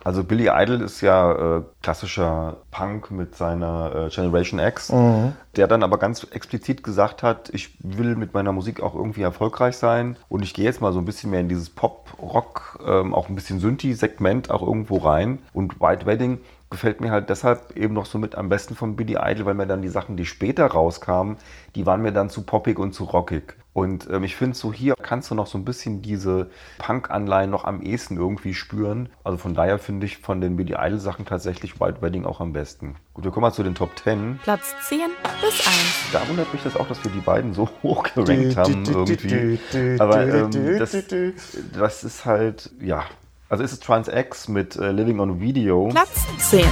[0.06, 4.94] Also Billy Idol ist ja äh, klassischer Punk mit seiner äh, Generation X,
[5.56, 9.78] der dann aber ganz explizit gesagt hat, ich will mit meiner Musik auch irgendwie erfolgreich
[9.78, 13.30] sein und ich gehe jetzt mal so ein bisschen mehr in dieses Pop-Rock, ähm, auch
[13.30, 15.40] ein bisschen Synthi-Segment auch irgendwo rein.
[15.54, 16.38] Und White Wedding
[16.70, 19.66] gefällt mir halt deshalb eben noch so mit am besten von Billy Idol, weil mir
[19.66, 21.38] dann die Sachen, die später rauskamen,
[21.74, 23.56] die waren mir dann zu poppig und zu rockig.
[23.76, 27.66] Und ähm, ich finde, so hier kannst du noch so ein bisschen diese Punk-Anleihen noch
[27.66, 29.10] am ehesten irgendwie spüren.
[29.26, 32.96] Also von daher finde ich von den Billy Idol-Sachen tatsächlich White Wedding auch am besten.
[33.14, 34.40] Gut, wir kommen mal zu den Top 10.
[34.42, 35.00] Platz 10
[35.42, 35.68] bis 1.
[36.14, 39.60] Da wundert mich das auch, dass wir die beiden so hoch gerankt haben irgendwie.
[40.00, 40.96] Aber ähm, das,
[41.78, 43.04] das ist halt, ja.
[43.50, 45.90] Also ist es Trans X mit äh, Living on Video.
[45.90, 46.64] Platz 10.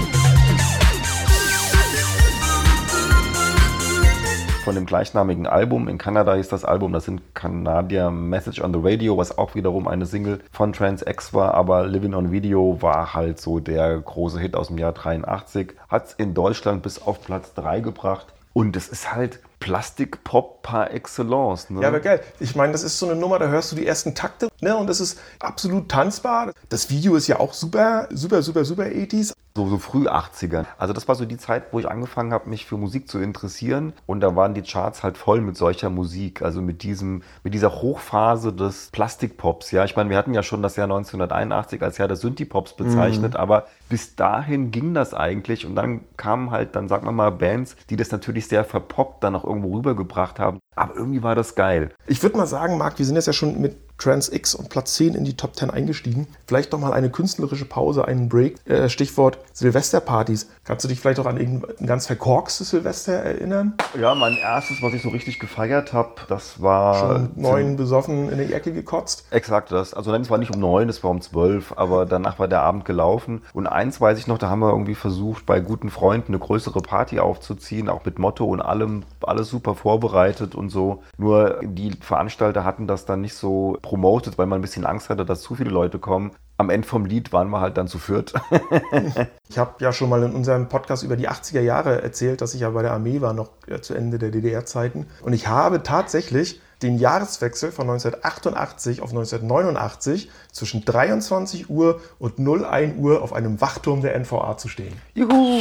[4.64, 5.90] von dem gleichnamigen Album.
[5.90, 9.90] In Kanada hieß das Album, das sind Canadier Message on the Radio, was auch wiederum
[9.90, 14.40] eine Single von Trans X war, aber Living on Video war halt so der große
[14.40, 15.74] Hit aus dem Jahr 83.
[15.90, 18.28] Hat es in Deutschland bis auf Platz 3 gebracht.
[18.54, 21.70] Und es ist halt Plastikpop par excellence.
[21.70, 21.82] Ne?
[21.82, 22.22] Ja, aber geil.
[22.40, 24.88] Ich meine, das ist so eine Nummer, da hörst du die ersten Takte ne, und
[24.88, 26.54] das ist absolut tanzbar.
[26.70, 29.34] Das Video ist ja auch super, super, super, super 80s.
[29.56, 30.66] So, so früh 80er.
[30.80, 33.94] Also das war so die Zeit, wo ich angefangen habe, mich für Musik zu interessieren.
[34.08, 36.42] Und da waren die Charts halt voll mit solcher Musik.
[36.42, 39.70] Also mit diesem, mit dieser Hochphase des Plastikpops.
[39.70, 43.36] Ja, ich meine, wir hatten ja schon das Jahr 1981 als Jahr des Synthie-Pops bezeichnet,
[43.36, 45.68] aber bis dahin ging das eigentlich.
[45.68, 49.36] Und dann kamen halt, dann sagen wir mal, Bands, die das natürlich sehr verpoppt dann
[49.36, 50.58] auch irgendwo rübergebracht haben.
[50.76, 51.92] Aber irgendwie war das geil.
[52.08, 54.96] Ich würde mal sagen, Marc, wir sind jetzt ja schon mit Trans X und Platz
[54.96, 56.28] 10 in die Top 10 eingestiegen.
[56.46, 58.58] Vielleicht noch mal eine künstlerische Pause, einen Break.
[58.68, 60.50] Äh, Stichwort Silvesterpartys.
[60.66, 63.76] Kannst du dich vielleicht auch an irgendein ganz verkorkstes Silvester erinnern?
[64.00, 67.00] Ja, mein erstes, was ich so richtig gefeiert habe, das war.
[67.00, 69.26] Schon neun besoffen in die Ecke gekotzt.
[69.32, 69.94] Exakt das.
[69.94, 72.62] Also nein, es war nicht um neun, es war um zwölf, aber danach war der
[72.62, 73.42] Abend gelaufen.
[73.54, 76.82] Und eins weiß ich noch, da haben wir irgendwie versucht, bei guten Freunden eine größere
[76.82, 81.04] Party aufzuziehen, auch mit Motto und allem, alles super vorbereitet und so.
[81.18, 85.24] Nur die Veranstalter hatten das dann nicht so promotet, weil man ein bisschen Angst hatte,
[85.24, 86.32] dass zu viele Leute kommen.
[86.58, 88.34] Am Ende vom Lied waren wir halt dann zu viert.
[89.50, 92.62] Ich habe ja schon mal in unserem Podcast über die 80er Jahre erzählt, dass ich
[92.62, 95.06] ja bei der Armee war, noch äh, zu Ende der DDR-Zeiten.
[95.22, 102.98] Und ich habe tatsächlich den Jahreswechsel von 1988 auf 1989 zwischen 23 Uhr und 01
[102.98, 104.94] Uhr auf einem Wachturm der NVA zu stehen.
[105.14, 105.60] Juhu!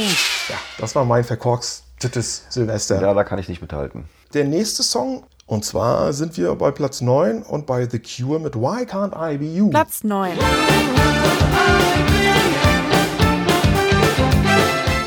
[0.49, 2.99] Ja, das war mein verkorkstetes Silvester.
[2.99, 4.05] Ja, da kann ich nicht mithalten.
[4.33, 8.55] Der nächste Song, und zwar sind wir bei Platz 9 und bei The Cure mit
[8.55, 9.69] Why Can't I Be You.
[9.69, 10.31] Platz 9.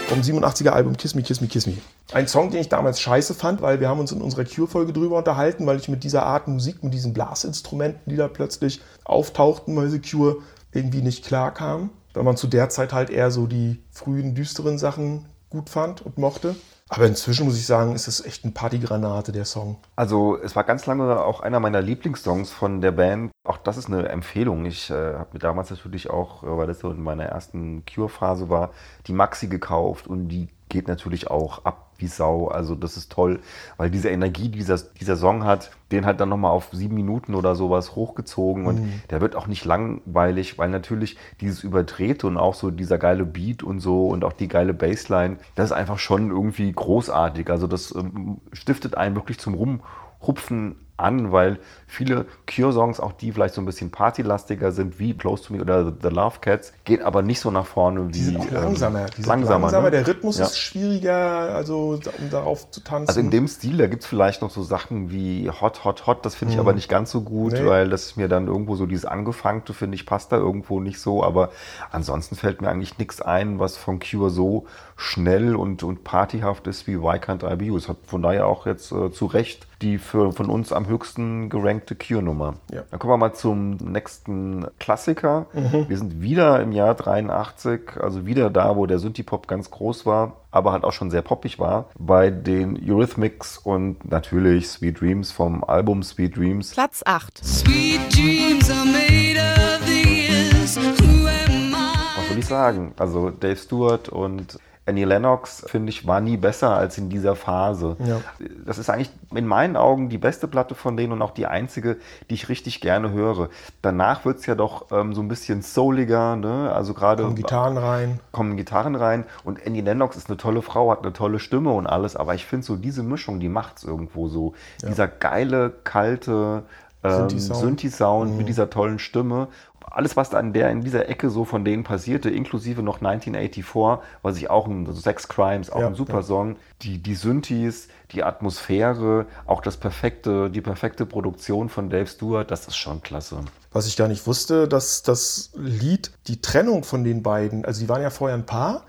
[0.08, 1.74] vom 87er Album Kiss Me, Kiss Me, Kiss Me.
[2.12, 5.18] Ein Song, den ich damals scheiße fand, weil wir haben uns in unserer Cure-Folge drüber
[5.18, 9.88] unterhalten, weil ich mit dieser Art Musik, mit diesen Blasinstrumenten, die da plötzlich auftauchten bei
[9.88, 10.36] The Cure,
[10.72, 11.90] irgendwie nicht klar kam.
[12.14, 16.18] Weil man zu der Zeit halt eher so die frühen, düsteren Sachen gut fand und
[16.18, 16.54] mochte.
[16.88, 19.76] Aber inzwischen muss ich sagen, ist es echt eine Partygranate, der Song.
[19.96, 23.32] Also es war ganz lange auch einer meiner Lieblingssongs von der Band.
[23.44, 24.64] Auch das ist eine Empfehlung.
[24.66, 28.48] Ich äh, habe mir damals natürlich auch, äh, weil das so in meiner ersten Cure-Phase
[28.50, 28.70] war,
[29.08, 32.48] die Maxi gekauft und die geht natürlich auch ab wie Sau.
[32.48, 33.40] Also das ist toll,
[33.76, 37.34] weil diese Energie, die dieser, dieser Song hat, den halt dann nochmal auf sieben Minuten
[37.34, 42.54] oder sowas hochgezogen und der wird auch nicht langweilig, weil natürlich dieses Überdrehte und auch
[42.54, 46.30] so dieser geile Beat und so und auch die geile Bassline, das ist einfach schon
[46.30, 47.50] irgendwie großartig.
[47.50, 53.54] Also das ähm, stiftet einen wirklich zum Rumhupfen an, weil viele Cure-Songs, auch die vielleicht
[53.54, 57.22] so ein bisschen partylastiger sind, wie Close to Me oder The Love Cats, gehen aber
[57.22, 58.12] nicht so nach vorne wie.
[58.12, 59.00] Die sind auch langsamer.
[59.00, 59.58] Ähm, die sind langsamer.
[59.60, 59.84] langsamer.
[59.84, 59.90] Ne?
[59.90, 60.46] Der Rhythmus Ja.
[60.46, 61.16] ist schwieriger,
[61.54, 63.08] also um darauf zu tanzen.
[63.08, 66.24] Also in dem Stil, da gibt es vielleicht noch so Sachen wie Hot, Hot, Hot,
[66.24, 67.66] das finde ich aber nicht ganz so gut, Nee.
[67.66, 71.00] weil das ist mir dann irgendwo so dieses Angefangte, finde ich, passt da irgendwo nicht
[71.00, 71.22] so.
[71.22, 71.50] Aber
[71.90, 76.86] ansonsten fällt mir eigentlich nichts ein, was von Cure so schnell und, und partyhaft ist
[76.86, 77.76] wie Why Can't I Be You.
[77.76, 81.50] Es hat von daher auch jetzt äh, zu Recht die für, von uns am höchsten
[81.50, 82.54] gerankte Cure-Nummer.
[82.72, 82.84] Ja.
[82.90, 85.46] Dann kommen wir mal zum nächsten Klassiker.
[85.52, 90.38] Wir sind wieder im Jahr 83, also wieder da, wo der Synthie-Pop ganz groß war,
[90.50, 95.62] aber halt auch schon sehr poppig war, bei den Eurythmics und natürlich Sweet Dreams vom
[95.62, 96.72] Album Sweet Dreams.
[96.72, 97.44] Platz 8.
[97.44, 100.80] Sweet dreams are made of these.
[100.80, 102.18] Who am I?
[102.18, 102.92] Was soll ich sagen?
[102.98, 107.96] Also Dave Stewart und Annie Lennox, finde ich, war nie besser als in dieser Phase.
[107.98, 108.20] Ja.
[108.64, 111.96] Das ist eigentlich in meinen Augen die beste Platte von denen und auch die einzige,
[112.30, 113.48] die ich richtig gerne höre.
[113.82, 116.72] Danach wird es ja doch ähm, so ein bisschen souliger, ne?
[116.72, 118.20] also gerade kommen Gitarren rein.
[118.30, 121.88] kommen Gitarren rein und Annie Lennox ist eine tolle Frau, hat eine tolle Stimme und
[121.88, 124.54] alles, aber ich finde so diese Mischung, die macht es irgendwo so.
[124.86, 126.62] Dieser geile, kalte
[127.06, 127.60] ähm, Synthi-Sound.
[127.60, 129.48] Synthi-Sound mit dieser tollen Stimme.
[129.88, 134.04] Alles, was da in, der, in dieser Ecke so von denen passierte, inklusive noch 1984,
[134.22, 136.22] was ich auch ein also Sex Crimes, auch Ja, ein super ja.
[136.22, 136.56] Song.
[136.82, 142.66] Die, die Synthes, die Atmosphäre, auch das perfekte, die perfekte Produktion von Dave Stewart, das
[142.66, 143.38] ist schon klasse.
[143.72, 147.88] Was ich gar nicht wusste, dass das Lied, die Trennung von den beiden, also die
[147.88, 148.84] waren ja vorher ein Paar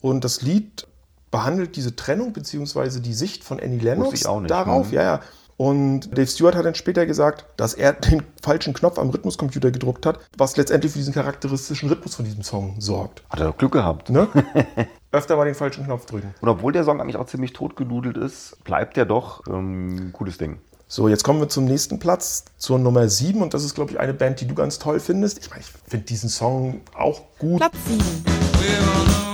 [0.00, 0.86] und das Lied
[1.30, 4.88] behandelt diese Trennung beziehungsweise die Sicht von Annie Lennox darauf.
[4.88, 4.94] Mhm.
[4.94, 5.20] Ja, ja.
[5.60, 10.06] Und Dave Stewart hat dann später gesagt, dass er den falschen Knopf am Rhythmuscomputer gedruckt
[10.06, 13.22] hat, was letztendlich für diesen charakteristischen Rhythmus von diesem Song sorgt.
[13.28, 14.08] Hat er doch Glück gehabt.
[14.08, 14.26] Ne?
[15.12, 16.34] Öfter mal den falschen Knopf drücken.
[16.40, 20.38] Und obwohl der Song eigentlich auch ziemlich totgedudelt ist, bleibt der doch ähm, ein cooles
[20.38, 20.60] Ding.
[20.88, 23.42] So, jetzt kommen wir zum nächsten Platz, zur Nummer 7.
[23.42, 25.40] Und das ist, glaube ich, eine Band, die du ganz toll findest.
[25.40, 27.58] Ich meine, ich finde diesen Song auch gut.
[27.58, 29.29] Platz 7.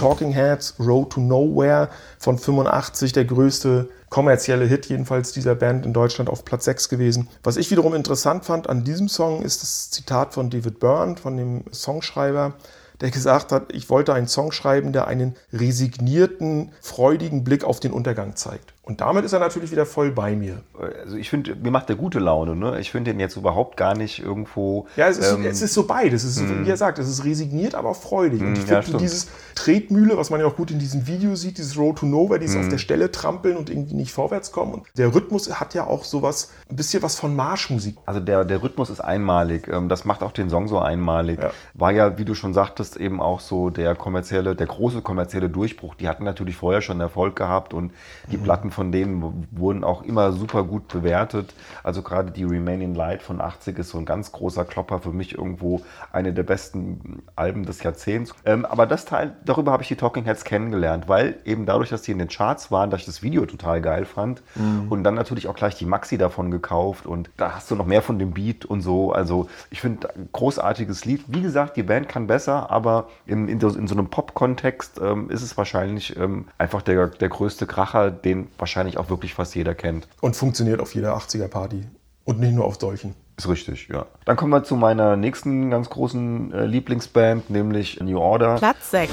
[0.00, 5.92] Talking Heads, Road to Nowhere von 85, der größte kommerzielle Hit jedenfalls dieser Band in
[5.92, 7.28] Deutschland auf Platz 6 gewesen.
[7.42, 11.36] Was ich wiederum interessant fand an diesem Song ist das Zitat von David Byrne, von
[11.36, 12.54] dem Songschreiber,
[13.02, 17.92] der gesagt hat, ich wollte einen Song schreiben, der einen resignierten, freudigen Blick auf den
[17.92, 18.72] Untergang zeigt.
[18.90, 20.62] Und damit ist er natürlich wieder voll bei mir.
[21.04, 22.56] Also ich finde, mir macht der gute Laune.
[22.56, 22.80] Ne?
[22.80, 24.88] Ich finde den jetzt überhaupt gar nicht irgendwo.
[24.96, 26.24] Ja, es ist, ähm, es ist so beides.
[26.24, 28.40] Es ist, so, wie er sagt, es ist resigniert, aber auch freudig.
[28.42, 29.00] Und ich ja, finde stimmt.
[29.02, 32.40] dieses Tretmühle, was man ja auch gut in diesem Video sieht, dieses Road to Nowhere,
[32.40, 34.74] dieses auf der Stelle trampeln und irgendwie nicht vorwärts kommen.
[34.74, 37.96] Und der Rhythmus hat ja auch sowas, ein bisschen was von Marschmusik.
[38.06, 39.68] Also der, der Rhythmus ist einmalig.
[39.68, 41.38] Ähm, Das macht auch den Song so einmalig.
[41.40, 41.52] Ja.
[41.74, 45.94] War ja, wie du schon sagtest, eben auch so der kommerzielle, der große kommerzielle Durchbruch.
[45.94, 47.92] Die hatten natürlich vorher schon Erfolg gehabt und
[48.32, 48.42] die Mhm.
[48.42, 51.54] Platten von denen wurden auch immer super gut bewertet.
[51.84, 55.36] Also gerade die Remaining Light von 80 ist so ein ganz großer Klopper für mich
[55.36, 58.34] irgendwo eine der besten Alben des Jahrzehnts.
[58.44, 62.02] Ähm, aber das Teil, darüber habe ich die Talking Heads kennengelernt, weil eben dadurch, dass
[62.02, 64.42] die in den Charts waren, dass ich das Video total geil fand
[64.88, 68.02] und dann natürlich auch gleich die Maxi davon gekauft und da hast du noch mehr
[68.02, 69.12] von dem Beat und so.
[69.12, 71.24] Also ich finde, ein großartiges Lied.
[71.26, 75.28] Wie gesagt, die Band kann besser, aber in, in, so- in so einem Pop-Kontext ähm,
[75.30, 79.74] ist es wahrscheinlich ähm, einfach der, der größte Kracher, den wahrscheinlich auch wirklich fast jeder
[79.74, 80.08] kennt.
[80.20, 81.84] Und funktioniert auf jeder 80er-Party.
[82.24, 83.14] Und nicht nur auf solchen.
[83.36, 84.06] Ist richtig, ja.
[84.26, 88.56] Dann kommen wir zu meiner nächsten ganz großen äh, Lieblingsband, nämlich New Order.
[88.56, 89.10] Platz 6.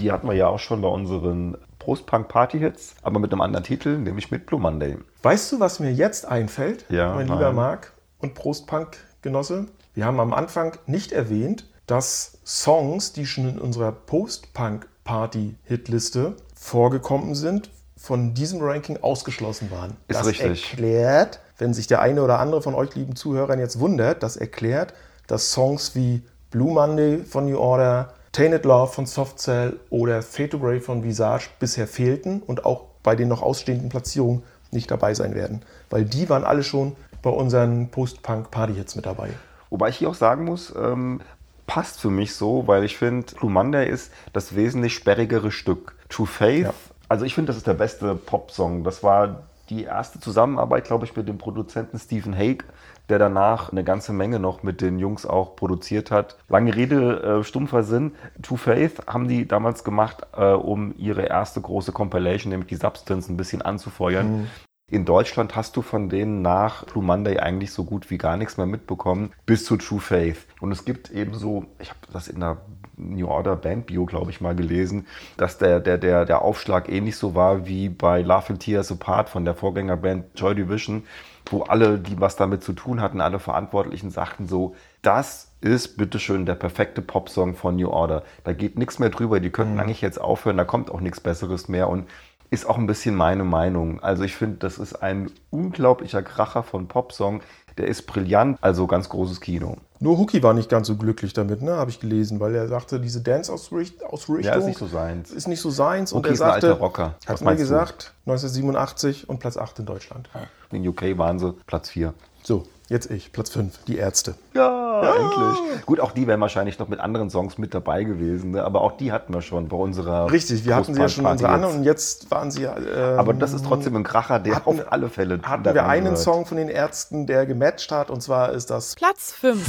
[0.00, 4.30] Die hatten wir ja auch schon bei unseren Post-Punk-Party-Hits, aber mit einem anderen Titel, nämlich
[4.30, 4.96] mit Blue Monday.
[5.22, 7.38] Weißt du, was mir jetzt einfällt, Ja, mein nein.
[7.38, 9.66] lieber Marc und Prostpunk-Genosse?
[9.94, 17.70] Wir haben am Anfang nicht erwähnt, dass Songs, die schon in unserer Post-Punk-Party-Hitliste vorgekommen sind,
[17.96, 19.96] von diesem Ranking ausgeschlossen waren.
[20.08, 20.72] Ist das richtig.
[20.72, 24.94] erklärt, wenn sich der eine oder andere von euch lieben Zuhörern jetzt wundert, das erklärt,
[25.26, 30.50] dass Songs wie Blue Monday von New Order, Tainted Love von Soft Cell oder Fade
[30.50, 35.14] to Grey von Visage bisher fehlten und auch bei den noch ausstehenden Platzierungen nicht dabei
[35.14, 35.62] sein werden.
[35.88, 39.30] Weil die waren alle schon bei unseren Post-Punk-Party-Hits mit dabei.
[39.70, 41.20] Wobei ich hier auch sagen muss, ähm,
[41.66, 45.96] passt für mich so, weil ich finde, Blue Monday ist das wesentlich sperrigere Stück.
[46.08, 46.74] True Faith, Ja.
[47.08, 48.84] also ich finde, das ist der beste Popsong.
[48.84, 52.64] Das war die erste Zusammenarbeit, glaube ich, mit dem Produzenten Stephen Hague,
[53.08, 56.36] der danach eine ganze Menge noch mit den Jungs auch produziert hat.
[56.50, 58.12] Lange Rede, äh, stumpfer Sinn.
[58.42, 63.30] True Faith haben die damals gemacht, äh, um ihre erste große Compilation, nämlich die Substance,
[63.32, 64.48] ein bisschen anzufeuern.
[64.94, 68.58] In Deutschland hast du von denen nach Blue Monday eigentlich so gut wie gar nichts
[68.58, 70.46] mehr mitbekommen, bis zu True Faith.
[70.60, 72.58] Und es gibt eben so, ich habe das in der
[72.96, 77.16] New Order Band Bio, glaube ich, mal gelesen, dass der, der, der, der Aufschlag ähnlich
[77.16, 81.02] so war wie bei Love and Tears Apart von der Vorgängerband Joy Division,
[81.46, 86.46] wo alle, die was damit zu tun hatten, alle Verantwortlichen sagten so, das ist bitteschön
[86.46, 88.22] der perfekte Popsong von New Order.
[88.44, 91.66] Da geht nichts mehr drüber, die könnten eigentlich jetzt aufhören, da kommt auch nichts Besseres
[91.66, 92.06] mehr und
[92.54, 94.02] ist auch ein bisschen meine Meinung.
[94.02, 97.42] Also ich finde, das ist ein unglaublicher Kracher von Popsong.
[97.76, 99.76] Der ist brillant, also ganz großes Kino.
[99.98, 101.72] Nur Hookie war nicht ganz so glücklich damit, ne?
[101.72, 104.08] habe ich gelesen, weil er sagte, diese Dance-Ausrichtung
[104.42, 105.30] Ja, ist nicht so seins.
[105.32, 106.12] ist nicht so seins.
[106.12, 107.14] Und Hookie er ist ein sagte, alter Rocker.
[107.26, 107.64] Was hat mir meinst du?
[107.64, 110.28] gesagt, 1987 und Platz 8 in Deutschland.
[110.70, 112.14] In UK waren sie Platz 4.
[112.46, 114.34] So, jetzt ich, Platz 5, die Ärzte.
[114.52, 115.86] Ja, endlich.
[115.86, 118.62] Gut, auch die wären wahrscheinlich noch mit anderen Songs mit dabei gewesen, ne?
[118.62, 121.48] aber auch die hatten wir schon bei unserer Richtig, wir hatten sie ja schon unsere
[121.48, 122.76] Großparty an und jetzt waren sie ja.
[122.76, 126.04] ähm, Aber das ist trotzdem ein Kracher, der hatten- auf alle Fälle hatten wir einen
[126.04, 126.18] gehört.
[126.18, 129.64] Song von den Ärzten, der gematcht hat, und zwar ist das Platz 5.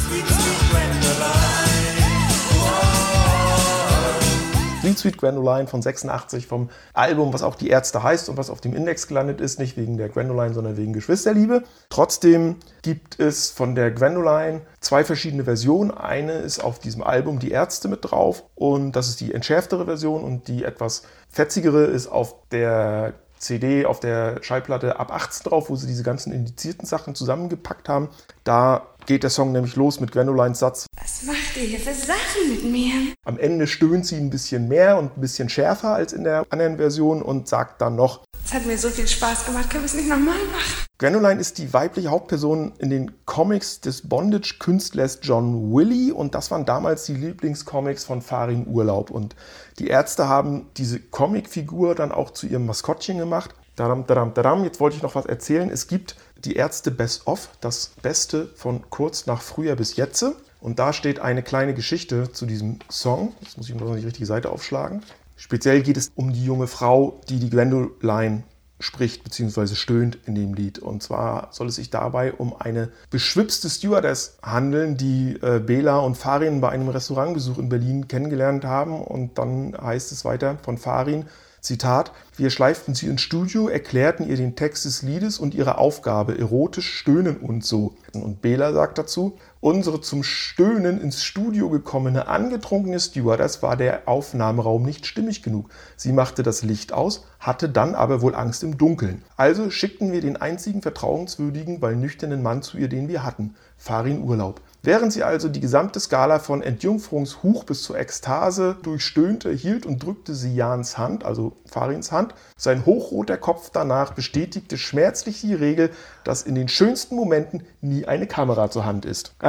[4.97, 8.61] Sweet Sweet Grandoline von 86 vom Album, was auch die Ärzte heißt und was auf
[8.61, 11.63] dem Index gelandet ist, nicht wegen der Grandoline, sondern wegen Geschwisterliebe.
[11.89, 15.91] Trotzdem gibt es von der Grandoline zwei verschiedene Versionen.
[15.91, 20.23] Eine ist auf diesem Album Die Ärzte mit drauf und das ist die entschärftere Version
[20.23, 25.75] und die etwas fetzigere ist auf der CD, auf der Schallplatte ab 18 drauf, wo
[25.75, 28.09] sie diese ganzen indizierten Sachen zusammengepackt haben.
[28.43, 32.49] Da geht der Song nämlich los mit Grandolines Satz, Was macht ihr hier für Sachen
[32.49, 33.13] mit mir?
[33.25, 36.77] am Ende stöhnt sie ein bisschen mehr und ein bisschen schärfer als in der anderen
[36.77, 39.71] Version und sagt dann noch, Es hat mir so viel Spaß gemacht.
[39.71, 40.85] Können wir es nicht nochmal machen?
[40.99, 46.63] Grandoline ist die weibliche Hauptperson in den Comics des Bondage-Künstlers John Willy und das waren
[46.63, 49.35] damals die Lieblingscomics von Farin Urlaub und
[49.79, 53.55] die Ärzte haben diese Comicfigur dann auch zu ihrem Maskottchen gemacht.
[53.75, 54.63] Dadam, dadam, dadam.
[54.63, 55.71] Jetzt wollte ich noch was erzählen.
[55.71, 60.23] Es gibt die Ärzte Best of, das Beste von kurz nach früher bis jetzt.
[60.61, 63.33] Und da steht eine kleine Geschichte zu diesem Song.
[63.41, 65.01] Jetzt muss ich noch die richtige Seite aufschlagen.
[65.35, 68.43] Speziell geht es um die junge Frau, die die Gwendoline
[68.79, 69.75] spricht bzw.
[69.75, 70.79] stöhnt in dem Lied.
[70.79, 76.15] Und zwar soll es sich dabei um eine beschwipste Stewardess handeln, die äh, Bela und
[76.15, 79.01] Farin bei einem Restaurantbesuch in Berlin kennengelernt haben.
[79.01, 81.25] Und dann heißt es weiter von Farin,
[81.65, 86.37] Zitat, wir schleiften sie ins Studio, erklärten ihr den Text des Liedes und ihre Aufgabe,
[86.37, 87.95] erotisch stöhnen und so.
[88.13, 94.83] Und Bela sagt dazu, unsere zum Stöhnen ins Studio gekommene angetrunkene Stewardess war der Aufnahmeraum
[94.83, 95.69] nicht stimmig genug.
[95.97, 99.23] Sie machte das Licht aus, hatte dann aber wohl Angst im Dunkeln.
[99.35, 104.21] Also schickten wir den einzigen vertrauenswürdigen, weil nüchternen Mann zu ihr, den wir hatten, Farin
[104.21, 104.61] Urlaub.
[104.85, 110.35] Während sie also die gesamte Skala von Entjungferungshuch bis zur Ekstase durchstöhnte, hielt und drückte
[110.35, 112.35] sie Jans Hand, also Farins Hand.
[112.55, 115.89] Sein hochroter Kopf danach bestätigte schmerzlich die Regel,
[116.23, 119.33] dass in den schönsten Momenten nie eine Kamera zur Hand ist.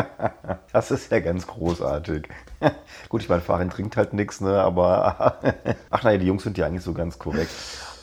[0.73, 2.29] Das ist ja ganz großartig.
[3.09, 4.61] Gut, ich meine, Farin trinkt halt nichts, ne?
[4.61, 5.39] aber
[5.91, 7.51] ach nein, die Jungs sind ja eigentlich so ganz korrekt.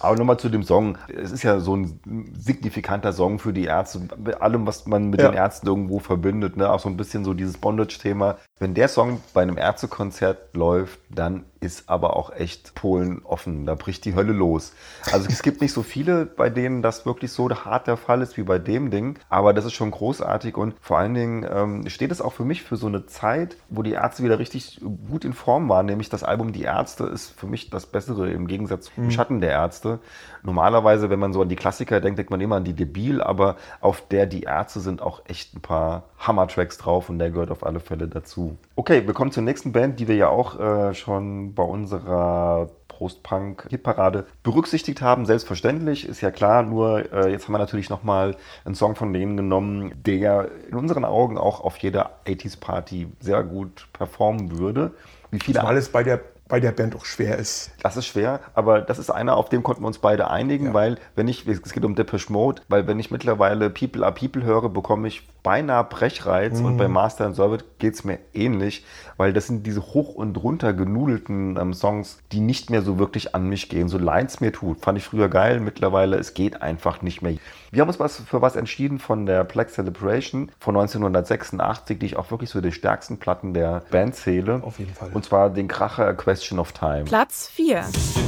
[0.03, 0.97] Aber nochmal zu dem Song.
[1.07, 1.99] Es ist ja so ein
[2.37, 4.01] signifikanter Song für die Ärzte.
[4.17, 5.29] Mit allem, was man mit Ja.
[5.29, 6.57] den Ärzten irgendwo verbindet.
[6.57, 6.69] Ne?
[6.69, 8.37] Auch so ein bisschen so dieses Bondage-Thema.
[8.59, 13.65] Wenn der Song bei einem Ärztekonzert läuft, dann ist aber auch echt Polen offen.
[13.65, 14.73] Da bricht die Hölle los.
[15.11, 18.37] Also es gibt nicht so viele, bei denen das wirklich so hart der Fall ist
[18.37, 19.19] wie bei dem Ding.
[19.29, 22.63] Aber das ist schon großartig und vor allen Dingen ähm, steht es auch für mich
[22.63, 25.85] für so eine Zeit, wo die Ärzte wieder richtig gut in Form waren.
[25.85, 29.51] Nämlich das Album Die Ärzte ist für mich das Bessere im Gegensatz zum Schatten der
[29.51, 29.99] Ärzte.
[30.43, 33.55] Normalerweise, wenn man so an die Klassiker denkt, denkt man immer an die Debil, aber
[33.79, 37.65] auf der Die Ärzte sind auch echt ein paar Hammer-Tracks drauf und der gehört auf
[37.65, 38.57] alle Fälle dazu.
[38.75, 44.25] Okay, wir kommen zur nächsten Band, die wir ja auch äh, schon bei unserer Post-Punk-Hitparade
[44.43, 45.25] berücksichtigt haben.
[45.25, 48.35] Selbstverständlich, ist ja klar, nur äh, jetzt haben wir natürlich nochmal
[48.65, 53.87] einen Song von denen genommen, der in unseren Augen auch auf jeder 80s-Party sehr gut
[53.93, 54.91] performen würde.
[55.31, 57.71] Wie viele Weil es bei der, bei der Band auch schwer ist.
[57.81, 60.97] das ist schwer, aber das ist einer, auf dem konnten wir uns beide einigen, weil
[61.15, 64.69] wenn ich, es geht um Depeche Mode, weil wenn ich mittlerweile People are People höre,
[64.69, 68.85] bekomme ich beinahe Brechreiz und bei Master and Servant geht es mir ähnlich,
[69.17, 73.35] weil das sind diese hoch und runter genudelten ähm, Songs, die nicht mehr so wirklich
[73.35, 74.79] an mich gehen, so leid es mir tut.
[74.79, 77.35] Fand ich früher geil, mittlerweile, es geht einfach nicht mehr.
[77.71, 82.15] Wir haben uns was für was entschieden von der Black Celebration von 1986, die ich
[82.15, 84.61] auch wirklich so die stärksten Platten der Band zähle.
[84.63, 85.11] Auf jeden Fall.
[85.13, 87.03] Und zwar den Kracher Question of Time.
[87.03, 87.83] Platz 4.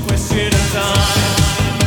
[0.10, 1.85] Und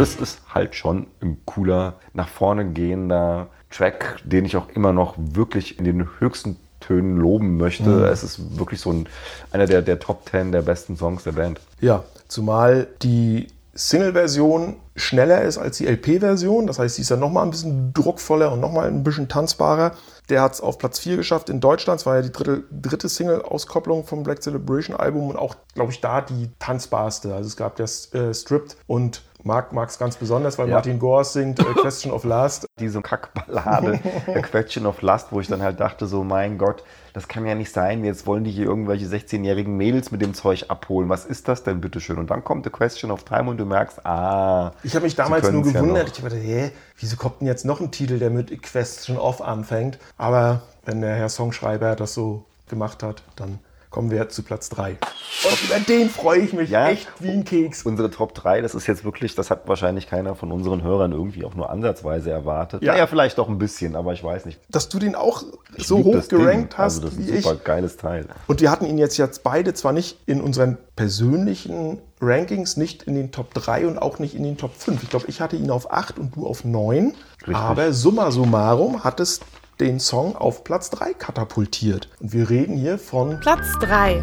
[0.00, 5.14] das ist halt schon ein cooler, nach vorne gehender Track, den ich auch immer noch
[5.18, 8.06] wirklich in den höchsten Tönen loben möchte.
[8.06, 9.08] Es ist wirklich so ein,
[9.52, 11.60] einer der, der Top 10 der besten Songs der Band.
[11.80, 16.66] Ja, zumal die Single-Version schneller ist als die LP-Version.
[16.66, 19.92] Das heißt, sie ist ja nochmal ein bisschen druckvoller und nochmal ein bisschen tanzbarer.
[20.28, 22.00] Der hat es auf Platz 4 geschafft in Deutschland.
[22.00, 26.22] Das war ja die dritte, dritte Single-Auskopplung vom Black Celebration-Album und auch, glaube ich, da
[26.22, 27.34] die tanzbarste.
[27.34, 30.74] Also es gab ja äh, Stripped und mag es ganz besonders, weil Ja.
[30.76, 32.66] Martin Gors singt äh, Question of Last.
[32.78, 37.26] diese Kackballade, A Question of Lust, wo ich dann halt dachte, so mein Gott, das
[37.28, 38.04] kann ja nicht sein.
[38.04, 41.08] Jetzt wollen die hier irgendwelche 16-jährigen Mädels mit dem Zeug abholen.
[41.08, 42.18] Was ist das denn, bitteschön?
[42.18, 44.72] Und dann kommt A Question of Time und du merkst, ah.
[44.82, 46.08] Ich habe mich damals nur ja gewundert.
[46.08, 46.16] noch.
[46.16, 49.98] ich dachte, hä, wieso kommt denn jetzt noch ein Titel, der mit Question of anfängt?
[50.16, 53.58] Aber wenn der Herr Songschreiber das so gemacht hat, dann
[53.90, 54.90] kommen wir jetzt zu Platz 3.
[54.92, 56.88] Und über den freue ich mich Ja.
[56.88, 57.82] echt wie ein Keks.
[57.84, 61.44] Unsere Top 3, das ist jetzt wirklich, das hat wahrscheinlich keiner von unseren Hörern irgendwie
[61.44, 62.82] auch nur ansatzweise erwartet.
[62.82, 62.88] Ja.
[62.88, 64.60] Ja, naja, vielleicht doch ein bisschen, aber ich weiß nicht.
[64.68, 65.42] Dass du den auch
[65.76, 66.38] Ich so hoch Ding.
[66.38, 67.44] gerankt hast Also das ist ein ich.
[67.44, 68.26] super geiles Teil.
[68.46, 73.14] Und wir hatten ihn jetzt, jetzt beide zwar nicht in unseren persönlichen Rankings, nicht in
[73.14, 75.02] den Top 3 und auch nicht in den Top 5.
[75.02, 77.14] Ich glaube, ich hatte ihn auf 8 und du auf 9.
[77.40, 77.56] Richtig.
[77.56, 79.40] Aber summa summarum hat es
[79.80, 82.10] den Song auf Platz 3 katapultiert.
[82.20, 84.20] Und wir reden hier von Platz 3.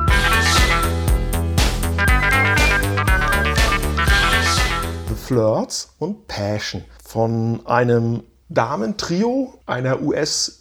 [5.09, 10.01] The Flirts und Passion von einem Damentrio, einer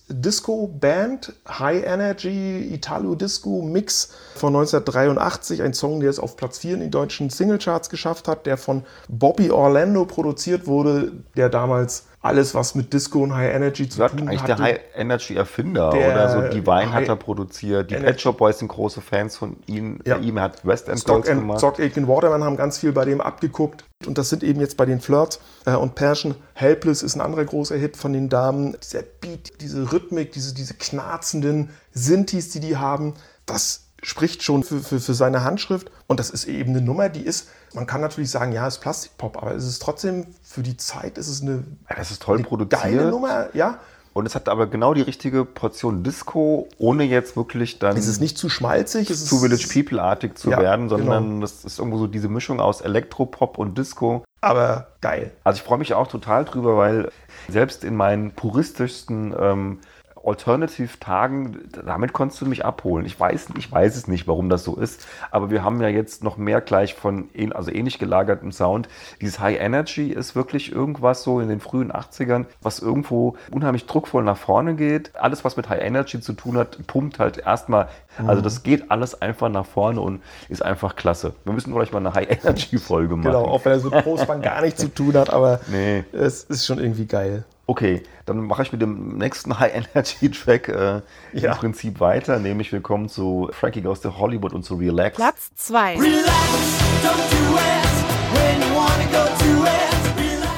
[0.08, 5.62] US-Disco-Band, High Energy Italo-Disco-Mix von 1983.
[5.62, 8.84] Ein Song, der es auf Platz 4 in den deutschen Singlecharts geschafft hat, der von
[9.08, 14.28] Bobby Orlando produziert wurde, der damals alles, was mit Disco und High Energy zu tun
[14.28, 14.56] eigentlich hatte.
[14.56, 16.40] der High Energy Erfinder Der oder so.
[16.48, 17.90] Divine hat High er produziert.
[17.90, 20.00] Die Energy- Pet Shop Boys sind große Fans von ihm.
[20.04, 20.16] Ja.
[20.18, 21.58] Ihm hat West End Stock and, gemacht.
[21.58, 23.84] Stock Aitken Waterman haben ganz viel bei dem abgeguckt.
[24.06, 26.34] Und das sind eben jetzt bei den Flirts äh, und Passion.
[26.54, 28.76] Helpless ist ein anderer großer Hit von den Damen.
[28.82, 33.14] Dieser Beat, diese Rhythmik, diese, diese knarzenden Synthes, die die haben,
[33.46, 35.90] das spricht schon für, für, für seine Handschrift.
[36.06, 38.80] Und das ist eben eine Nummer, die ist, man kann natürlich sagen, ja, es ist
[38.80, 42.42] Plastikpop, aber es ist trotzdem, für die Zeit ist es eine, Ja, das ist toll
[42.42, 42.82] produziert.
[42.82, 43.48] geile Nummer.
[43.54, 43.78] Ja,
[44.12, 48.20] Und es hat aber genau die richtige Portion Disco, ohne jetzt wirklich dann es ist
[48.20, 49.10] nicht zu schmalzig.
[49.10, 51.40] Es ist zu Village People-artig zu Ja, werden, sondern genau.
[51.40, 54.24] das ist irgendwo so diese Mischung aus Elektropop und Disco.
[54.46, 55.32] Aber geil.
[55.42, 57.10] Also ich freue mich auch total drüber, weil
[57.48, 59.80] selbst in meinen puristischsten ähm,
[60.26, 63.06] Alternative-Tagen, damit konntest du mich abholen.
[63.06, 66.24] Ich weiß, ich weiß es nicht, warum das so ist, aber wir haben ja jetzt
[66.24, 68.88] noch mehr gleich von, also ähnlich gelagertem Sound.
[69.20, 74.24] Dieses High Energy ist wirklich irgendwas so in den frühen 80ern, was irgendwo unheimlich druckvoll
[74.24, 75.14] nach vorne geht.
[75.16, 77.88] Alles, was mit High Energy zu tun hat, pumpt halt erstmal,
[78.26, 81.34] also das geht alles einfach nach vorne und ist einfach klasse.
[81.44, 83.26] Wir müssen vielleicht mal eine High Energy Folge machen.
[83.26, 86.04] Genau, auch wenn er so mit Postbank gar nichts zu tun hat, aber Nee.
[86.12, 87.44] es ist schon irgendwie geil.
[87.68, 91.00] Okay, dann mache ich mit dem nächsten High-Energy-Track äh,
[91.32, 91.52] Ja.
[91.52, 95.16] im Prinzip weiter, nämlich wir kommen zu Frankie Goes to Hollywood und zu Relax.
[95.16, 95.96] Platz 2.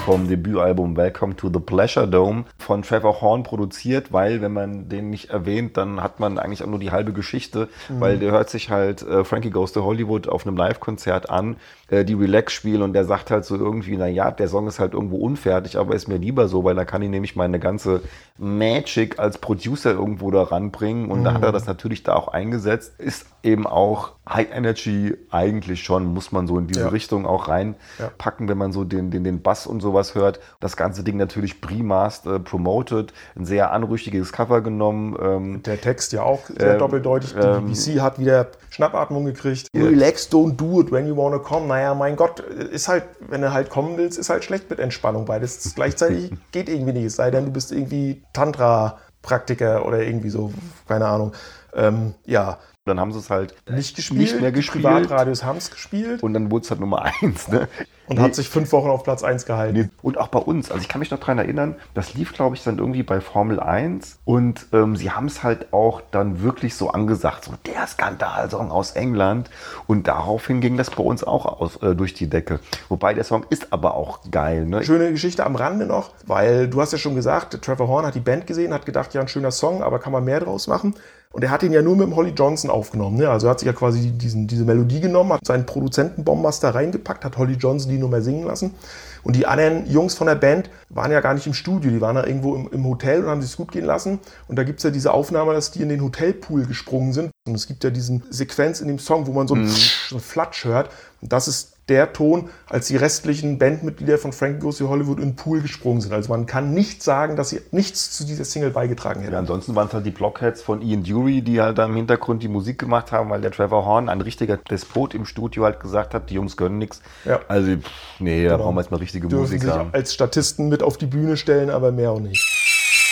[0.09, 5.11] vom Debütalbum Welcome to the Pleasure Dome von Trevor Horn produziert, weil wenn man den
[5.11, 8.71] nicht erwähnt, dann hat man eigentlich auch nur die halbe Geschichte, weil der hört sich
[8.71, 11.57] halt äh, Frankie Goes to Hollywood auf einem Live-Konzert an,
[11.91, 14.79] äh, die Relax spielen und der sagt halt so irgendwie, na ja, der Song ist
[14.79, 18.01] halt irgendwo unfertig, aber ist mir lieber so, weil da kann ich nämlich meine ganze
[18.39, 22.99] Magic als Producer irgendwo da ranbringen und da hat er das natürlich da auch eingesetzt,
[22.99, 26.89] ist eben auch High Energy eigentlich schon, muss man so in diese Ja.
[26.89, 30.41] Richtung auch reinpacken, wenn man so den, den, den Bass und sowas hört.
[30.61, 35.17] Das ganze Ding natürlich primast äh, promoted, ein sehr anrüchiges Cover genommen.
[35.21, 37.35] Ähm, Der Text ja auch sehr Ähm, doppeldeutig.
[37.35, 39.69] Die ähm, BBC hat wieder Schnappatmung gekriegt.
[39.75, 41.67] Relax, don't do it when you wanna come.
[41.67, 45.25] Naja, mein Gott, ist halt, wenn du halt kommen willst, ist halt schlecht mit Entspannung.
[45.25, 47.05] Beides gleichzeitig geht irgendwie nicht.
[47.07, 50.53] Es sei denn, du bist irgendwie Tantra-Praktiker oder irgendwie so,
[50.87, 51.33] keine Ahnung.
[51.75, 54.21] Ähm, ja, dann haben sie es halt nicht gespielt.
[54.21, 54.85] nicht mehr Die gespielt.
[54.85, 57.49] Privatradios haben es gespielt Und dann wurde es halt Nummer eins.
[57.49, 57.69] Ne?
[58.09, 59.79] Und hat sich fünf Wochen auf Platz 1 gehalten.
[59.79, 60.71] Nee, Und auch bei uns.
[60.71, 63.61] Also ich kann mich noch daran erinnern, das lief, glaube ich, dann irgendwie bei Formel
[63.61, 68.71] 1 und ähm, sie haben es halt auch dann wirklich so angesagt, so der Skandalsong
[68.71, 69.51] aus England
[69.87, 72.61] und daraufhin ging das bei uns auch aus, äh, durch die Decke.
[72.89, 74.67] Wobei der Song ist aber auch geil.
[74.67, 74.83] Ne?
[74.85, 78.21] Schöne Geschichte am Rande noch, weil du hast ja schon gesagt, Trevor Horn hat die
[78.21, 80.95] Band gesehen, hat gedacht, ja, ein schöner Song, aber kann man mehr draus machen.
[81.31, 83.19] Und er hat ihn ja nur mit dem Holly Johnson aufgenommen.
[83.19, 83.29] Ne?
[83.29, 87.25] Also er hat sich ja quasi diesen, diese Melodie genommen, hat seinen Produzenten Bombmaster reingepackt,
[87.25, 88.75] hat Holly Johnson die Nummer singen lassen.
[89.23, 92.17] Und die anderen Jungs von der Band waren ja gar nicht im Studio, die waren
[92.17, 94.21] da irgendwo im, im Hotel und haben sich gut gehen lassen.
[94.47, 97.31] Und da gibt es ja diese Aufnahme, dass die in den Hotelpool gesprungen sind.
[97.47, 100.21] Und es gibt ja diesen Sequenz in dem Song, wo man so ein, so ein
[100.21, 100.91] Flatsch hört.
[101.21, 105.31] Und das ist der Ton, als die restlichen Bandmitglieder von Frank Goes to Hollywood in
[105.31, 106.13] den Pool gesprungen sind.
[106.13, 109.33] Also man kann nicht sagen, dass sie nichts zu dieser Single beigetragen hätten.
[109.33, 112.43] Ja, ansonsten waren es halt die Blockheads von Ian Dury, die halt da im Hintergrund
[112.43, 116.15] die Musik gemacht haben, weil der Trevor Horn, ein richtiger Despot im Studio, halt gesagt
[116.15, 117.01] hat, die Jungs können nichts.
[117.25, 117.41] Ja.
[117.49, 119.87] Also, pff, nee, da brauchen wir jetzt mal richtige dürfen sich Musiker.
[119.93, 122.45] als Statisten mit auf die Bühne stellen, aber mehr auch nicht.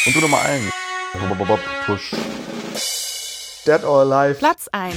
[0.07, 0.63] Und du Nummer 1.
[1.29, 2.15] Bob, Bob, Bob, Push.
[3.67, 4.35] Dead or Alive.
[4.39, 4.95] Platz 1.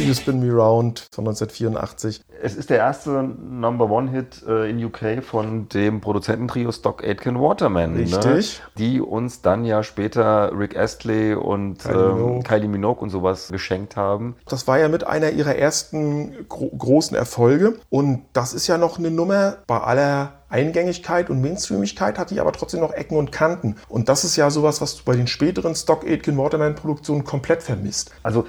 [0.00, 2.22] You Spin Me Round von 1984.
[2.42, 7.38] Es ist der erste Number One Hit äh, in UK von dem Produzententrio Stock Aitken
[7.38, 7.96] Waterman.
[7.96, 8.60] Richtig.
[8.60, 8.70] Ne?
[8.78, 12.42] Die uns dann ja später Rick Astley und Kylie ähm, Minogue.
[12.44, 14.36] Kylie Minogue und sowas geschenkt haben.
[14.48, 17.74] Das war ja mit einer ihrer ersten gro großen Erfolge.
[17.90, 22.52] Und das ist ja noch eine Nummer bei aller Eingängigkeit und Mainstreamigkeit hat die aber
[22.52, 23.76] trotzdem noch Ecken und Kanten.
[23.88, 27.62] Und das ist ja sowas, was du bei den späteren Stock Aitken Waterman Produktionen komplett
[27.62, 28.10] vermisst.
[28.22, 28.44] Also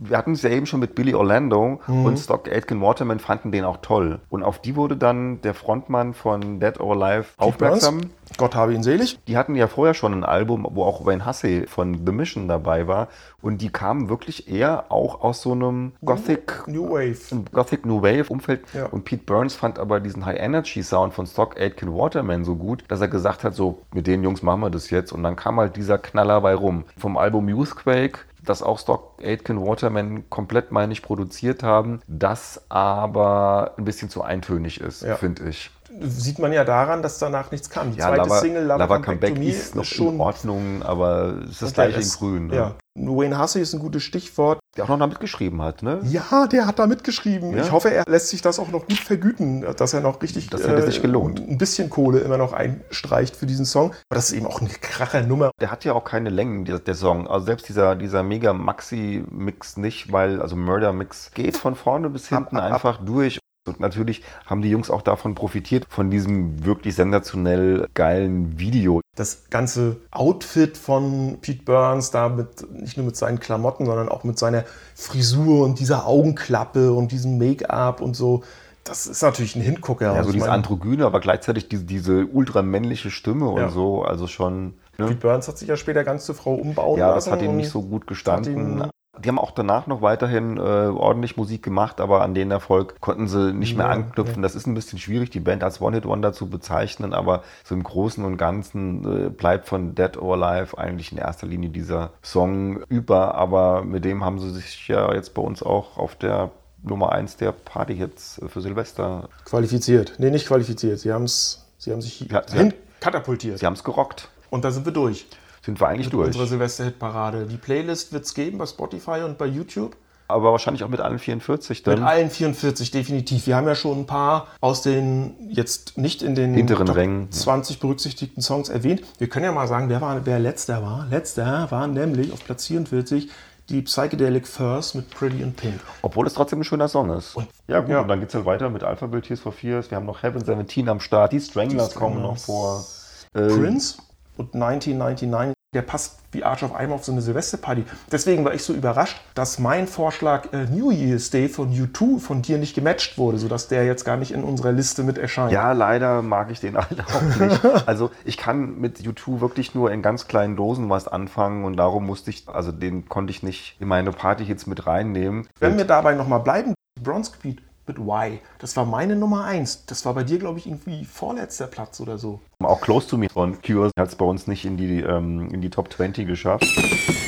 [0.00, 2.04] wir hatten es ja eben schon mit Billy Orlando Mhm.
[2.04, 4.20] und Stock Aitken Waterman fanden den auch toll.
[4.28, 7.98] Und auf die wurde dann der Frontmann von Dead or Alive aufmerksam.
[7.98, 9.18] Burns, Gott habe ihn selig.
[9.28, 12.88] Die hatten ja vorher schon ein Album, wo auch Wayne Hussey von The Mission dabei
[12.88, 13.08] war.
[13.40, 17.44] Und die kamen wirklich eher auch aus so einem Gothic, New Wave.
[17.52, 18.62] Gothic New Wave Umfeld.
[18.74, 18.86] Ja.
[18.86, 22.84] Und Pete Burns fand aber diesen High Energy Sound von Stock Aitken Waterman so gut,
[22.88, 25.12] dass er gesagt hat, so mit den Jungs machen wir das jetzt.
[25.12, 26.84] Und dann kam halt dieser Knaller bei rum.
[26.98, 33.74] Vom Album Youthquake, das auch Stock Aitken Waterman komplett, meine ich, produziert haben, das aber
[33.78, 35.14] ein bisschen zu eintönig ist, Ja.
[35.16, 35.70] finde ich.
[36.00, 37.92] Sieht man ja daran, dass danach nichts kam.
[37.92, 41.52] Die Ja, zweite Lava, Single, Lava, Lava Comeback ist noch schon in Ordnung, aber es
[41.52, 42.46] ist das gleiche in grün.
[42.48, 42.56] Ne?
[42.56, 42.74] Ja.
[42.96, 44.60] Wayne Hussey ist ein gutes Stichwort.
[44.76, 46.00] Der auch noch damit geschrieben hat, ne?
[46.04, 47.56] Ja, der hat da mitgeschrieben.
[47.56, 47.62] Ja?
[47.62, 50.50] Ich hoffe, er lässt sich das auch noch gut vergüten, dass er noch richtig äh,
[50.50, 51.40] Das hätte sich gelohnt.
[51.40, 53.90] ein bisschen Kohle immer noch einstreicht für diesen Song.
[53.90, 55.50] Aber das ist eben auch eine kracher Nummer.
[55.60, 57.28] Der hat ja auch keine Längen, der, der Song.
[57.28, 62.56] Also selbst dieser, dieser mega Maxi-Mix nicht, weil, also Murder-Mix geht von vorne bis hinten
[62.56, 62.72] ab, ab.
[62.72, 63.38] einfach durch.
[63.66, 69.00] Und natürlich haben die Jungs auch davon profitiert, von diesem wirklich sensationell geilen Video.
[69.16, 74.22] Das ganze Outfit von Pete Burns, da mit, nicht nur mit seinen Klamotten, sondern auch
[74.22, 78.42] mit seiner Frisur und dieser Augenklappe und diesem Make-up und so.
[78.84, 80.06] Das ist natürlich ein Hingucker.
[80.06, 83.68] Ja, Also so ich dieses Androgyne, aber gleichzeitig diese, diese ultramännliche Stimme und Ja.
[83.70, 84.02] so.
[84.02, 84.74] Also schon.
[84.98, 85.06] Ne?
[85.06, 87.30] Pete Burns hat sich ja später ganz zur Frau umbauen Ja, lassen.
[87.30, 88.90] das hat ihm nicht so gut gestanden.
[89.22, 93.28] Die haben auch danach noch weiterhin äh, ordentlich Musik gemacht, aber an den Erfolg konnten
[93.28, 94.42] sie nicht mehr anknüpfen.
[94.42, 98.24] Das ist ein bisschen schwierig, die Band als One-Hit-Wonder zu bezeichnen, aber so im Großen
[98.24, 103.34] und Ganzen äh, bleibt von Dead or Alive eigentlich in erster Linie dieser Song über,
[103.36, 106.50] aber mit dem haben sie sich ja jetzt bei uns auch auf der
[106.82, 110.14] Nummer 1 der Party-Hits für Silvester, Qualifiziert.
[110.18, 110.98] Nee, nicht qualifiziert.
[110.98, 113.58] Sie, haben's, sie haben sich Ja, hin katapultiert.
[113.58, 114.28] sie haben es gerockt.
[114.50, 115.26] Und da sind wir durch.
[115.64, 116.26] Sind wir eigentlich Mit durch.
[116.28, 117.46] unserer Silvester-Hit-Parade.
[117.46, 119.96] Die Playlist wird es geben bei Spotify und bei YouTube.
[120.26, 122.00] Aber wahrscheinlich auch mit allen 44 dann.
[122.00, 123.46] Mit allen 44 definitiv.
[123.46, 127.30] Wir haben ja schon ein paar aus den jetzt nicht in den Hinteren Top Rängen.
[127.30, 129.02] 20 berücksichtigten Songs erwähnt.
[129.18, 131.06] Wir können ja mal sagen, wer, war, wer letzter war.
[131.10, 133.28] Letzter war nämlich auf Platz 44
[133.68, 135.80] die Psychedelic First mit Pretty in Pink.
[136.02, 137.36] Obwohl es trotzdem ein schöner Song ist.
[137.68, 138.00] ja, gut, ja.
[138.00, 139.90] und dann geht es halt weiter mit Alphabet Tears for Fears.
[139.90, 141.32] Wir haben noch Heaven 17 am Start.
[141.32, 142.44] Die Stranglers, Die kommen noch Stranglers.
[142.44, 142.84] vor.
[143.32, 143.96] Prince
[144.36, 147.84] und 1999, der passt wie Arch of Eimer auf so eine Silvesterparty.
[148.10, 152.42] Deswegen war ich so überrascht, dass mein Vorschlag äh, New Year's Day von U2 von
[152.42, 155.52] dir nicht gematcht wurde, sodass der jetzt gar nicht in unserer Liste mit erscheint.
[155.52, 157.88] Ja, leider mag ich den halt auch nicht.
[157.88, 162.06] Also ich kann mit U2 wirklich nur in ganz kleinen Dosen was anfangen und darum
[162.06, 165.48] musste ich, also den konnte ich nicht in meine Party-Hits mit reinnehmen.
[165.58, 169.86] Wenn wir dabei nochmal bleiben, Bronze Gebiet mit Y, das war meine Nummer 1.
[169.86, 172.40] Das war bei dir, glaube ich, irgendwie vorletzter Platz oder so.
[172.62, 175.60] Auch Close to Me von Cure hat es bei uns nicht in die, ähm, in
[175.60, 176.64] die Top 20 geschafft.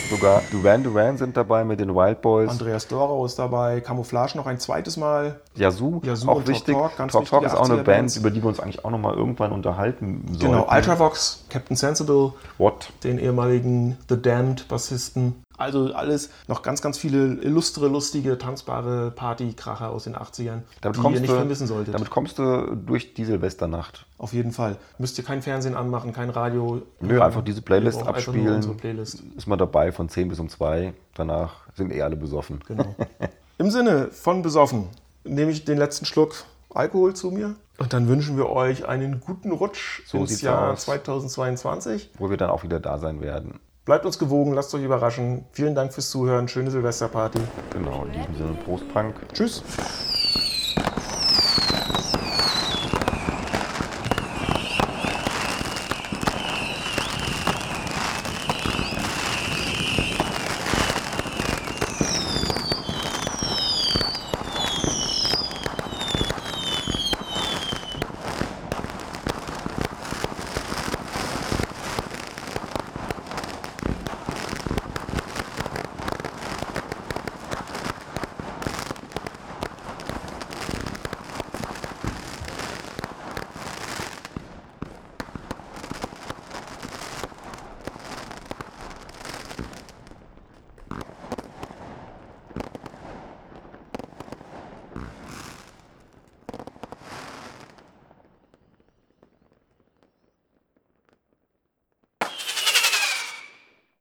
[0.08, 2.48] Sogar Duran Duran sind dabei mit den Wild Boys.
[2.48, 5.40] Andreas Dorau ist dabei, Camouflage noch ein zweites Mal.
[5.56, 6.74] Yazoo, Yazoo auch und Talk wichtig.
[6.74, 8.90] Talk, ganz Talk Talk ist auch eine 80er Band, über die wir uns eigentlich auch
[8.90, 10.38] nochmal irgendwann unterhalten sollten.
[10.38, 12.92] Genau, Ultravox, Captain Sensible, What?
[13.02, 15.42] den ehemaligen The Damned Bassisten.
[15.56, 21.02] Also alles noch ganz, ganz viele illustre, lustige, tanzbare Partykracher aus den 80ern, Damit die
[21.02, 21.94] ihr nicht du, vermissen solltet.
[21.94, 24.06] damit kommst du durch die Silvesternacht.
[24.18, 24.76] Auf jeden Fall.
[24.98, 26.82] Müsst ihr kein Fernsehen anmachen, kein Radio.
[27.00, 28.76] Nö, einfach diese Playlist abspielen.
[28.76, 29.22] Playlist.
[29.36, 30.92] Ist man dabei von 10 bis um 2.
[31.14, 32.60] Danach sind eh alle besoffen.
[32.66, 32.94] Genau.
[33.58, 34.88] Im Sinne von besoffen
[35.24, 36.44] nehme ich den letzten Schluck
[36.74, 37.54] Alkohol zu mir.
[37.78, 40.82] Und dann wünschen wir euch einen guten Rutsch So ins Jahr aus.
[40.82, 42.10] 2022.
[42.18, 43.60] Wo wir dann auch wieder da sein werden.
[43.86, 45.44] Bleibt uns gewogen, lasst euch überraschen.
[45.52, 46.48] Vielen Dank fürs Zuhören.
[46.48, 47.38] Schöne Silvesterparty.
[47.70, 49.14] Genau, in diesem Sinne Prost Punk.
[49.32, 49.62] Tschüss.